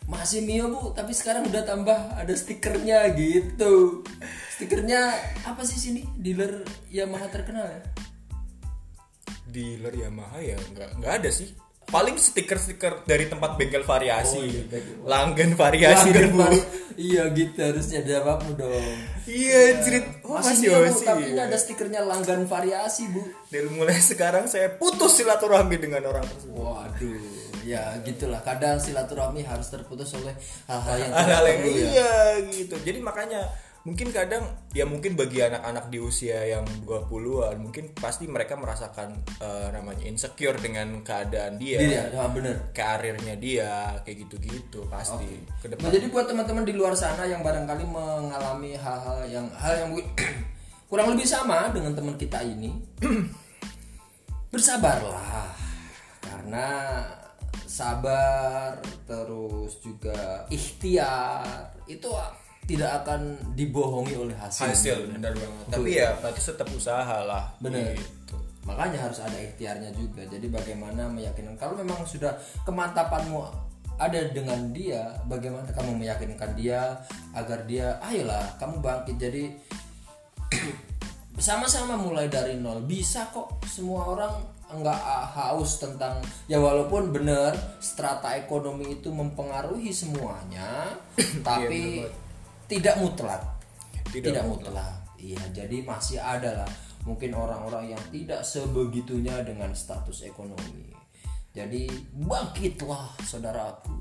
Masih 0.03 0.43
Mio 0.43 0.67
bu, 0.67 0.91
tapi 0.91 1.15
sekarang 1.15 1.47
udah 1.47 1.63
tambah 1.63 1.95
ada 2.19 2.33
stikernya 2.35 3.07
gitu. 3.15 4.03
Stikernya 4.51 5.15
apa 5.47 5.63
sih 5.63 5.79
sini? 5.79 6.03
Dealer 6.19 6.63
Yamaha 6.91 7.31
terkenal 7.31 7.63
ya? 7.63 7.81
dealer 9.53 9.93
Yamaha 9.93 10.41
ya 10.41 10.57
nggak 10.57 10.89
nggak 10.97 11.13
ada 11.21 11.29
sih 11.29 11.53
paling 11.89 12.15
stiker-stiker 12.17 13.03
dari 13.03 13.27
tempat 13.27 13.55
bengkel 13.59 13.83
variasi 13.83 14.39
Oh, 14.39 14.45
iya, 14.45 14.63
langgan 15.03 15.53
variasi 15.57 16.09
Langgan 16.11 16.31
Pak. 16.39 16.51
Iya 16.93 17.23
gitu 17.33 17.57
harusnya 17.57 18.01
jawabmu 18.05 18.53
dong. 18.53 18.97
Iya, 19.25 19.81
jerit. 19.81 20.05
Oh 20.21 20.33
Oh, 20.33 20.37
masih, 20.37 20.53
masih 20.53 20.67
iya, 20.69 20.77
Bu, 20.77 20.85
Yosi, 20.85 21.03
tapi 21.05 21.23
ini 21.25 21.39
iya. 21.39 21.47
ada 21.49 21.57
stikernya 21.57 22.01
langgan 22.05 22.41
variasi 22.45 23.03
bu 23.09 23.23
Dan 23.49 23.63
mulai 23.73 23.97
sekarang 23.97 24.45
saya 24.45 24.69
putus 24.77 25.17
silaturahmi 25.17 25.77
dengan 25.81 26.05
orang 26.05 26.25
tersebut. 26.27 26.53
waduh 26.53 27.43
ya 27.63 27.95
gitulah 28.03 28.43
kadang 28.43 28.75
silaturahmi 28.75 29.39
harus 29.47 29.71
terputus 29.71 30.11
oleh 30.19 30.35
hal-hal 30.67 30.97
yang 30.99 31.11
tidak 31.15 31.39
perlu 31.39 31.71
ya 31.71 31.87
iya 31.87 32.13
gitu. 32.51 32.75
Jadi 32.83 32.99
makanya 32.99 33.41
mungkin 33.83 34.15
kadang 34.15 34.47
ya 34.71 34.87
mungkin 34.87 35.19
bagi 35.19 35.43
anak-anak 35.43 35.91
di 35.91 35.99
usia 35.99 36.39
yang 36.47 36.63
20-an 36.87 37.59
mungkin 37.59 37.91
pasti 37.91 38.31
mereka 38.31 38.55
merasakan 38.55 39.19
eh, 39.43 39.67
namanya 39.75 40.07
insecure 40.07 40.55
dengan 40.55 41.03
keadaan 41.03 41.59
dia, 41.59 41.83
Iya, 41.83 42.03
ya, 42.15 42.23
bener. 42.31 42.71
Karirnya 42.71 43.35
dia 43.35 43.99
kayak 44.07 44.23
gitu-gitu 44.23 44.87
pasti. 44.87 45.27
Ke 45.59 45.67
depan. 45.67 45.91
Nah, 45.91 45.91
jadi 45.91 46.07
buat 46.07 46.31
teman-teman 46.31 46.63
di 46.63 46.73
luar 46.79 46.95
sana 46.95 47.27
yang 47.27 47.43
barangkali 47.43 47.83
mengalami 47.83 48.79
hal-hal 48.79 49.19
yang 49.27 49.51
hal 49.51 49.73
yang 49.75 49.91
kurang 50.89 51.11
lebih 51.11 51.27
sama 51.27 51.67
dengan 51.75 51.91
teman 51.91 52.15
kita 52.15 52.39
ini, 52.39 52.71
bersabarlah. 54.55 55.51
Karena 56.23 56.67
sabar 57.67 58.79
terus 59.03 59.75
juga 59.83 60.47
ikhtiar 60.47 61.75
itu 61.91 62.07
tidak 62.63 63.03
akan 63.03 63.35
dibohongi 63.53 64.15
oleh 64.15 64.35
hasil. 64.39 64.71
hasil 64.71 64.97
benar 65.11 65.35
banget. 65.35 65.65
Tapi 65.67 65.89
ya 65.91 66.15
berarti 66.19 66.41
tetap 66.41 66.67
usaha 66.71 67.17
lah. 67.23 67.51
Bener. 67.59 67.95
Gitu. 67.99 68.35
Makanya 68.63 69.09
harus 69.09 69.19
ada 69.19 69.35
ikhtiarnya 69.35 69.91
juga. 69.91 70.23
Jadi 70.23 70.47
bagaimana 70.47 71.11
meyakinkan 71.11 71.59
kalau 71.59 71.75
memang 71.75 72.07
sudah 72.07 72.31
kemantapanmu 72.63 73.43
ada 73.99 74.19
dengan 74.31 74.73
dia, 74.73 75.21
bagaimana 75.29 75.69
kamu 75.69 75.99
meyakinkan 75.99 76.57
dia 76.57 76.97
agar 77.35 77.67
dia 77.67 77.99
ayolah 77.99 78.55
kamu 78.57 78.79
bangkit. 78.79 79.15
Jadi 79.19 79.43
bersama-sama 81.35 81.99
mulai 81.99 82.31
dari 82.31 82.55
nol 82.55 82.85
bisa 82.87 83.27
kok 83.33 83.59
semua 83.67 84.07
orang 84.15 84.33
nggak 84.73 85.01
haus 85.37 85.77
tentang 85.77 86.17
ya 86.49 86.57
walaupun 86.57 87.13
benar 87.13 87.53
strata 87.77 88.33
ekonomi 88.33 88.97
itu 88.97 89.13
mempengaruhi 89.13 89.93
semuanya 89.93 90.97
tapi 91.47 92.01
tidak 92.67 92.95
mutlak 92.99 93.41
Tidak 94.09 94.31
tidak, 94.31 94.43
mutlak. 94.45 94.93
Iya, 95.17 95.39
jadi 95.55 95.77
masih 95.87 96.19
ada 96.19 96.63
lah 96.63 96.71
mungkin 97.03 97.35
orang-orang 97.35 97.95
yang 97.95 98.03
tidak 98.11 98.43
sebegitunya 98.43 99.43
dengan 99.43 99.75
status 99.75 100.23
ekonomi. 100.23 100.91
Jadi 101.53 101.85
bangkitlah 102.17 103.13
saudaraku. 103.21 103.93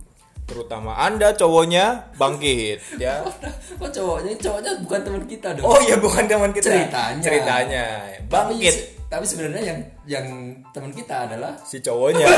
Terutama 0.42 0.98
Anda 0.98 1.30
cowoknya 1.32 2.12
bangkit 2.18 2.98
ya. 2.98 3.22
Kok 3.80 3.90
cowoknya 3.92 4.34
cowoknya 4.40 4.72
bukan 4.82 5.00
teman 5.06 5.22
kita 5.30 5.48
dong. 5.54 5.64
Oh 5.64 5.78
iya 5.84 5.96
bukan 6.00 6.24
teman 6.26 6.50
kita. 6.50 6.66
Ceritanya. 6.66 7.22
Ceritanya. 7.22 7.84
Tapi, 8.18 8.26
Bangkit 8.26 8.74
se- 8.74 8.86
tapi 9.06 9.24
sebenarnya 9.28 9.62
yang 9.62 9.78
yang 10.08 10.26
teman 10.72 10.90
kita 10.90 11.28
adalah 11.28 11.52
si 11.62 11.78
cowoknya. 11.84 12.24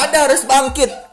Anda 0.00 0.18
harus 0.30 0.46
bangkit. 0.46 1.09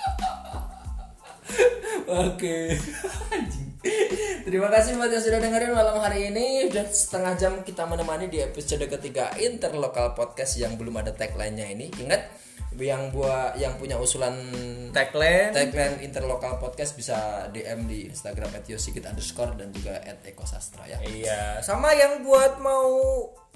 Oke. 2.08 2.72
Terima 4.48 4.72
kasih 4.72 4.96
buat 4.96 5.12
yang 5.12 5.24
sudah 5.24 5.40
dengerin 5.44 5.76
malam 5.76 6.00
hari 6.00 6.32
ini. 6.32 6.72
Udah 6.72 6.88
setengah 6.88 7.36
jam 7.36 7.54
kita 7.68 7.84
menemani 7.84 8.32
di 8.32 8.40
episode 8.40 8.88
ketiga 8.88 9.36
Interlokal 9.36 10.16
Podcast 10.16 10.56
yang 10.56 10.80
belum 10.80 11.04
ada 11.04 11.12
tagline-nya 11.12 11.68
ini. 11.68 11.92
Ingat 11.92 12.48
yang 12.78 13.10
buat 13.10 13.58
yang 13.58 13.76
punya 13.82 13.98
usulan 13.98 14.38
Tagline. 14.94 15.50
tagline 15.52 15.98
Interlokal 16.06 16.62
Podcast 16.62 16.94
bisa 16.94 17.50
DM 17.50 17.90
di 17.90 18.08
Instagram 18.08 18.54
@yosigit 18.70 19.04
underscore 19.04 19.58
dan 19.58 19.74
juga 19.74 19.98
@ekosastra 20.24 20.86
ya. 20.86 20.98
Iya, 21.02 21.42
sama 21.66 21.92
yang 21.98 22.22
buat 22.22 22.62
mau 22.62 22.88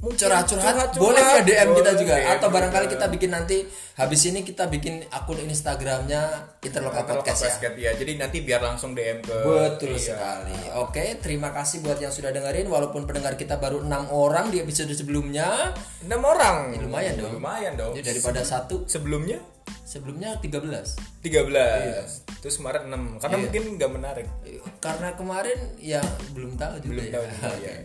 mungkin 0.02 0.18
curhat-curhat 0.18 0.98
boleh 0.98 1.22
ya 1.22 1.42
DM 1.46 1.70
kita 1.72 1.86
boleh 1.86 1.94
juga 1.96 2.14
DM 2.18 2.34
atau 2.34 2.48
barangkali 2.50 2.86
juga. 2.86 2.94
kita 2.98 3.06
bikin 3.08 3.30
nanti 3.30 3.58
habis 3.94 4.22
ini 4.26 4.42
kita 4.42 4.66
bikin 4.66 5.06
akun 5.08 5.38
Instagramnya 5.40 6.22
Interlokal 6.60 7.06
Kalau 7.06 7.22
Podcast 7.22 7.42
ya. 7.42 7.54
podcast 7.54 7.78
ya. 7.78 7.92
Jadi 7.94 8.12
nanti 8.18 8.38
biar 8.42 8.62
langsung 8.62 8.94
DM 8.94 9.22
ke 9.22 9.34
Betul 9.46 9.94
Iya. 9.94 10.14
sekali. 10.14 10.58
Oke, 10.76 11.06
terima 11.18 11.50
kasih 11.50 11.82
buat 11.82 11.98
yang 11.98 12.10
sudah 12.10 12.30
dengerin 12.30 12.66
walaupun 12.66 13.06
pendengar 13.06 13.38
kita 13.38 13.58
baru 13.58 13.82
enam 13.82 14.10
orang 14.10 14.50
di 14.50 14.58
episode 14.58 14.90
sebelumnya. 14.92 15.70
Enam 16.02 16.22
orang. 16.22 16.74
Ya, 16.74 16.82
lumayan 16.82 17.14
dong. 17.18 17.38
Lumayan 17.38 17.74
dong. 17.78 17.94
Jadi 17.94 18.06
daripada 18.10 18.42
satu, 18.42 18.86
Sebelumnya 18.86 19.38
sebelumnya 19.92 20.40
13. 20.40 20.96
13. 21.20 22.24
Terus 22.40 22.56
kemarin 22.56 22.88
6 22.88 23.20
karena 23.20 23.36
Iya. 23.36 23.44
mungkin 23.44 23.64
nggak 23.76 23.92
menarik. 23.92 24.28
Karena 24.80 25.10
kemarin 25.14 25.60
ya 25.78 26.00
belum 26.32 26.56
tahu 26.56 26.80
juga 26.80 26.92
Belum 26.96 27.06
ya. 27.06 27.12
tahu 27.12 27.26
juga, 27.28 27.50
ya. 27.60 27.76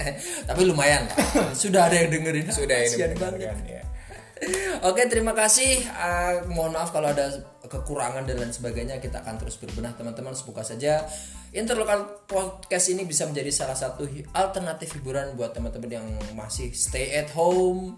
Tapi 0.48 0.62
lumayan 0.62 1.02
lah. 1.10 1.18
Sudah 1.66 1.90
ada 1.90 1.96
yang 1.98 2.14
dengerin. 2.14 2.46
Sudah 2.48 2.78
ini 2.78 2.86
Kasihan 2.86 3.10
mendengarkan, 3.18 3.58
banget. 3.58 3.74
ya. 3.74 3.82
Oke, 4.84 5.00
terima 5.08 5.32
kasih. 5.32 5.80
Ah, 5.90 6.44
mohon 6.44 6.76
maaf 6.76 6.92
kalau 6.92 7.08
ada 7.08 7.24
kekurangan 7.64 8.28
dan 8.28 8.36
lain 8.36 8.52
sebagainya. 8.52 9.00
Kita 9.00 9.24
akan 9.24 9.40
terus 9.40 9.56
berbenah, 9.56 9.96
teman-teman. 9.96 10.36
Semoga 10.36 10.60
saja 10.60 11.08
Interlokal 11.56 12.04
Podcast 12.28 12.92
ini 12.92 13.08
bisa 13.08 13.24
menjadi 13.24 13.48
salah 13.48 13.72
satu 13.72 14.04
alternatif 14.36 14.92
hiburan 14.92 15.32
buat 15.40 15.56
teman-teman 15.56 15.88
yang 15.88 16.06
masih 16.36 16.68
stay 16.76 17.16
at 17.16 17.32
home, 17.32 17.96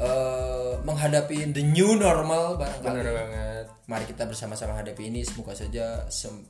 eh, 0.00 0.72
menghadapi 0.82 1.52
the 1.52 1.60
new 1.60 1.94
normal 2.00 2.56
barangkali. 2.56 2.96
Bener 2.96 3.12
banget. 3.12 3.66
Mari 3.84 4.04
kita 4.08 4.24
bersama-sama 4.24 4.78
hadapi 4.78 5.12
ini. 5.12 5.20
Semoga 5.26 5.52
saja 5.52 6.06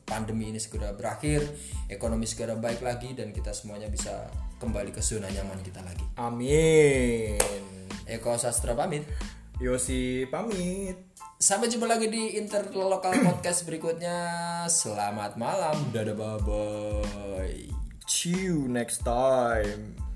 pandemi 0.07 0.53
ini 0.53 0.61
segera 0.61 0.95
berakhir, 0.95 1.43
ekonomi 1.91 2.29
segera 2.29 2.55
baik 2.55 2.85
lagi, 2.85 3.17
dan 3.17 3.35
kita 3.35 3.51
semuanya 3.51 3.91
bisa 3.91 4.29
kembali 4.61 4.93
ke 4.93 5.01
zona 5.01 5.27
nyaman 5.33 5.59
kita 5.65 5.81
lagi. 5.83 6.05
Amin. 6.21 7.41
Eko 8.07 8.37
Sastra 8.37 8.77
pamit. 8.77 9.09
Yosi 9.61 10.25
pamit. 10.29 11.11
Sampai 11.41 11.73
jumpa 11.73 11.89
lagi 11.89 12.13
di 12.13 12.37
Interlokal 12.37 13.17
Podcast 13.29 13.65
berikutnya. 13.65 14.21
Selamat 14.69 15.41
malam. 15.41 15.77
Dadah 15.93 16.13
bye 16.13 16.37
bye. 16.45 17.61
See 18.05 18.37
you 18.37 18.69
next 18.69 19.01
time. 19.01 20.10